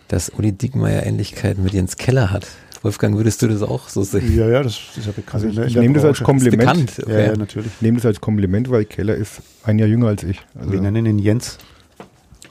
dass 0.09 0.29
Uli 0.29 0.51
Diekmeyer 0.51 1.07
Ähnlichkeiten 1.07 1.63
mit 1.63 1.73
Jens 1.73 1.97
Keller 1.97 2.29
hat. 2.29 2.45
Wolfgang, 2.81 3.17
würdest 3.17 3.41
du 3.41 3.47
das 3.47 3.61
auch 3.61 3.89
so 3.89 4.03
sehen? 4.03 4.35
Ja, 4.37 4.47
ja, 4.47 4.63
das 4.63 4.79
ist 4.95 5.05
ja 5.05 5.11
bekannt. 5.11 5.45
Also 5.45 5.61
ich, 5.61 5.67
ich 5.67 5.75
nehme 5.75 5.95
das 5.95 6.05
als 6.05 6.21
Kompliment. 6.21 6.59
Bekannt, 6.59 6.93
okay. 7.03 7.11
Ja, 7.11 7.19
ja, 7.31 7.37
natürlich. 7.37 7.71
Ich 7.75 7.81
nehme 7.81 7.97
das 7.97 8.05
als 8.05 8.21
Kompliment, 8.21 8.69
weil 8.71 8.85
Keller 8.85 9.15
ist 9.15 9.41
ein 9.63 9.79
Jahr 9.79 9.87
jünger 9.89 10.07
als 10.07 10.23
ich. 10.23 10.39
Also 10.57 10.71
Wir 10.71 10.79
nennen 10.81 11.05
ihn 11.05 11.19
Jens 11.19 11.57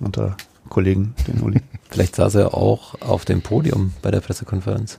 unter 0.01 0.37
Kollegen, 0.69 1.15
den 1.27 1.41
Uli. 1.41 1.61
Vielleicht 1.91 2.17
saß 2.17 2.35
er 2.35 2.55
auch 2.55 3.01
auf 3.01 3.25
dem 3.25 3.41
Podium 3.41 3.95
bei 4.03 4.11
der 4.11 4.21
Pressekonferenz. 4.21 4.99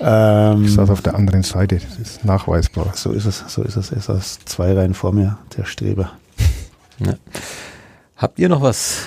ähm, 0.00 0.64
ich 0.64 0.74
saß 0.74 0.90
auf 0.90 1.00
der 1.00 1.14
anderen 1.14 1.42
Seite, 1.42 1.76
das 1.78 1.98
ist 1.98 2.24
nachweisbar. 2.24 2.92
so 2.94 3.12
ist 3.12 3.24
es, 3.24 3.42
so 3.48 3.62
ist 3.62 3.76
es. 3.76 3.90
Er 3.90 4.00
saß 4.00 4.40
zwei 4.44 4.74
Reihen 4.74 4.92
vor 4.92 5.12
mir, 5.12 5.38
der 5.56 5.64
Streber. 5.64 6.12
Ja. 6.98 7.14
Habt 8.16 8.38
ihr 8.38 8.50
noch 8.50 8.60
was? 8.60 9.04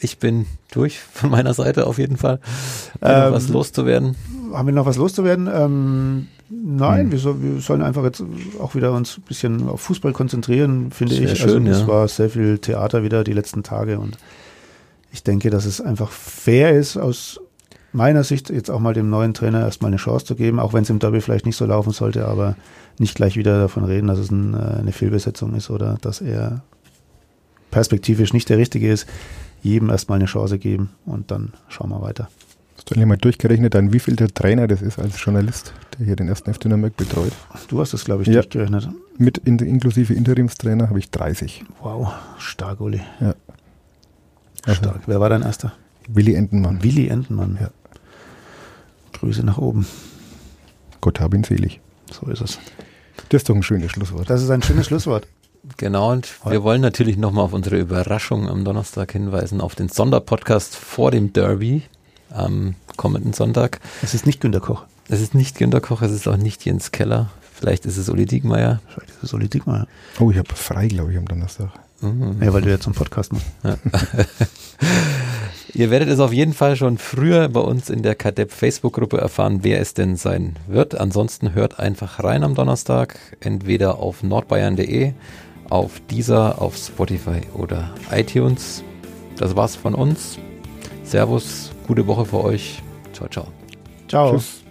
Ich 0.00 0.18
bin 0.18 0.46
durch 0.72 0.98
von 0.98 1.30
meiner 1.30 1.54
Seite 1.54 1.86
auf 1.86 1.98
jeden 1.98 2.16
Fall. 2.16 2.40
Ähm, 3.02 3.32
was 3.32 3.48
loszuwerden? 3.48 4.16
Haben 4.52 4.66
wir 4.66 4.72
noch 4.74 4.86
was 4.86 4.96
loszuwerden? 4.96 5.48
Ähm, 5.52 6.28
nein, 6.48 7.04
Hm. 7.06 7.12
wir, 7.12 7.18
soll, 7.18 7.42
wir 7.42 7.60
sollen 7.60 7.82
einfach 7.82 8.02
jetzt 8.04 8.22
auch 8.60 8.74
wieder 8.74 8.92
uns 8.92 9.18
ein 9.18 9.22
bisschen 9.22 9.68
auf 9.68 9.80
Fußball 9.82 10.12
konzentrieren, 10.12 10.90
finde 10.90 11.14
ich. 11.14 11.38
schön, 11.38 11.66
also, 11.66 11.78
ja. 11.78 11.82
Es 11.82 11.86
war 11.86 12.08
sehr 12.08 12.30
viel 12.30 12.58
Theater 12.58 13.02
wieder 13.02 13.24
die 13.24 13.32
letzten 13.32 13.62
Tage 13.62 13.98
und 13.98 14.16
ich 15.12 15.22
denke, 15.22 15.50
dass 15.50 15.64
es 15.64 15.80
einfach 15.80 16.10
fair 16.10 16.72
ist, 16.78 16.96
aus 16.96 17.40
meiner 17.92 18.22
Sicht 18.22 18.50
jetzt 18.50 18.70
auch 18.70 18.78
mal 18.78 18.94
dem 18.94 19.10
neuen 19.10 19.34
Trainer 19.34 19.60
erstmal 19.60 19.88
eine 19.90 19.96
Chance 19.96 20.24
zu 20.24 20.34
geben, 20.36 20.60
auch 20.60 20.72
wenn 20.72 20.84
es 20.84 20.90
im 20.90 21.00
Derby 21.00 21.20
vielleicht 21.20 21.46
nicht 21.46 21.56
so 21.56 21.66
laufen 21.66 21.90
sollte, 21.92 22.26
aber 22.26 22.54
nicht 22.98 23.16
gleich 23.16 23.36
wieder 23.36 23.60
davon 23.60 23.84
reden, 23.84 24.06
dass 24.06 24.18
es 24.18 24.30
ein, 24.30 24.54
äh, 24.54 24.78
eine 24.78 24.92
Fehlbesetzung 24.92 25.54
ist 25.54 25.70
oder 25.70 25.98
dass 26.00 26.20
er 26.20 26.62
perspektivisch 27.70 28.32
nicht 28.32 28.48
der 28.48 28.58
Richtige 28.58 28.90
ist. 28.92 29.06
Jedem 29.62 29.90
erstmal 29.90 30.16
eine 30.18 30.26
Chance 30.26 30.58
geben 30.58 30.90
und 31.06 31.30
dann 31.30 31.52
schauen 31.68 31.90
wir 31.90 32.00
weiter. 32.00 32.28
Hast 32.76 32.90
du 32.90 32.94
eigentlich 32.94 33.06
mal 33.06 33.18
durchgerechnet, 33.18 33.76
an 33.76 33.92
wie 33.92 33.98
viel 34.00 34.16
der 34.16 34.28
Trainer 34.32 34.66
das 34.66 34.80
ist 34.80 34.98
als 34.98 35.22
Journalist, 35.22 35.74
der 35.98 36.06
hier 36.06 36.16
den 36.16 36.28
ersten 36.28 36.52
FC 36.52 36.64
Nürnberg 36.66 36.96
betreut? 36.96 37.32
Du 37.68 37.78
hast 37.80 37.92
das, 37.92 38.04
glaube 38.04 38.22
ich, 38.22 38.28
Ja. 38.28 38.34
durchgerechnet. 38.40 38.88
Mit 39.18 39.36
in, 39.38 39.58
inklusive 39.58 40.14
Interimstrainer 40.14 40.88
habe 40.88 40.98
ich 40.98 41.10
30. 41.10 41.62
Wow, 41.82 42.12
stark, 42.38 42.80
Uli. 42.80 43.00
Ja. 43.20 43.34
Also, 44.64 44.78
Stark. 44.82 45.02
Wer 45.06 45.20
war 45.20 45.28
dein 45.28 45.42
erster? 45.42 45.72
Willi 46.08 46.34
Entenmann. 46.34 46.82
Willi 46.82 47.08
Entenmann. 47.08 47.58
Ja. 47.60 47.70
Grüße 49.12 49.44
nach 49.44 49.58
oben. 49.58 49.86
Gott 51.00 51.20
hab 51.20 51.34
ihn 51.34 51.44
selig. 51.44 51.80
So 52.10 52.26
ist 52.30 52.40
es. 52.40 52.58
Das 53.28 53.42
ist 53.42 53.48
doch 53.48 53.54
ein 53.54 53.62
schönes 53.62 53.90
Schlusswort. 53.92 54.28
Das 54.28 54.42
ist 54.42 54.50
ein 54.50 54.62
schönes 54.62 54.86
Schlusswort. 54.86 55.26
Genau, 55.76 56.12
und 56.12 56.34
wir 56.46 56.62
wollen 56.62 56.80
natürlich 56.80 57.16
nochmal 57.16 57.44
auf 57.44 57.52
unsere 57.52 57.78
Überraschung 57.78 58.48
am 58.48 58.64
Donnerstag 58.64 59.12
hinweisen, 59.12 59.60
auf 59.60 59.74
den 59.74 59.88
Sonderpodcast 59.88 60.74
vor 60.76 61.10
dem 61.10 61.32
Derby 61.32 61.82
am 62.30 62.74
kommenden 62.96 63.32
Sonntag. 63.32 63.80
Es 64.02 64.14
ist 64.14 64.26
nicht 64.26 64.40
Günter 64.40 64.60
Koch. 64.60 64.84
Es 65.08 65.20
ist 65.20 65.34
nicht 65.34 65.58
Günter 65.58 65.80
Koch, 65.80 66.02
es 66.02 66.12
ist 66.12 66.28
auch 66.28 66.36
nicht 66.36 66.64
Jens 66.64 66.92
Keller. 66.92 67.30
Vielleicht 67.52 67.84
ist 67.84 67.98
es 67.98 68.08
Uli 68.08 68.24
Diekmeyer. 68.24 68.80
Vielleicht 68.88 69.10
ist 69.10 69.22
es 69.22 69.34
Uli 69.34 69.48
Diekmeyer. 69.48 69.86
Oh, 70.18 70.30
ich 70.30 70.38
habe 70.38 70.54
frei, 70.54 70.88
glaube 70.88 71.12
ich, 71.12 71.18
am 71.18 71.26
Donnerstag. 71.26 71.68
Mhm. 72.00 72.42
Ja, 72.42 72.52
weil 72.54 72.62
du 72.62 72.70
ja 72.70 72.80
zum 72.80 72.94
Podcast 72.94 73.32
musst. 73.32 73.44
Ihr 75.74 75.90
werdet 75.90 76.08
es 76.08 76.18
auf 76.18 76.32
jeden 76.32 76.52
Fall 76.52 76.76
schon 76.76 76.98
früher 76.98 77.48
bei 77.48 77.60
uns 77.60 77.90
in 77.90 78.02
der 78.02 78.14
Kadepp 78.14 78.50
Facebook-Gruppe 78.50 79.18
erfahren, 79.18 79.60
wer 79.62 79.80
es 79.80 79.94
denn 79.94 80.16
sein 80.16 80.56
wird. 80.66 80.98
Ansonsten 80.98 81.54
hört 81.54 81.78
einfach 81.78 82.24
rein 82.24 82.42
am 82.42 82.54
Donnerstag, 82.54 83.18
entweder 83.40 83.98
auf 83.98 84.22
nordbayern.de, 84.22 85.12
auf 85.70 86.02
dieser, 86.10 86.60
auf 86.60 86.76
Spotify 86.76 87.40
oder 87.54 87.94
iTunes. 88.10 88.84
Das 89.38 89.56
war's 89.56 89.76
von 89.76 89.94
uns. 89.94 90.38
Servus, 91.04 91.70
gute 91.86 92.06
Woche 92.06 92.26
für 92.26 92.44
euch. 92.44 92.82
Ciao, 93.12 93.28
ciao. 93.28 93.46
Ciao. 94.08 94.32
Tschüss. 94.32 94.62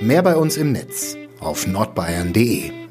Mehr 0.00 0.22
bei 0.22 0.36
uns 0.36 0.58
im 0.58 0.72
Netz 0.72 1.16
auf 1.44 1.66
nordbayern.de 1.66 2.83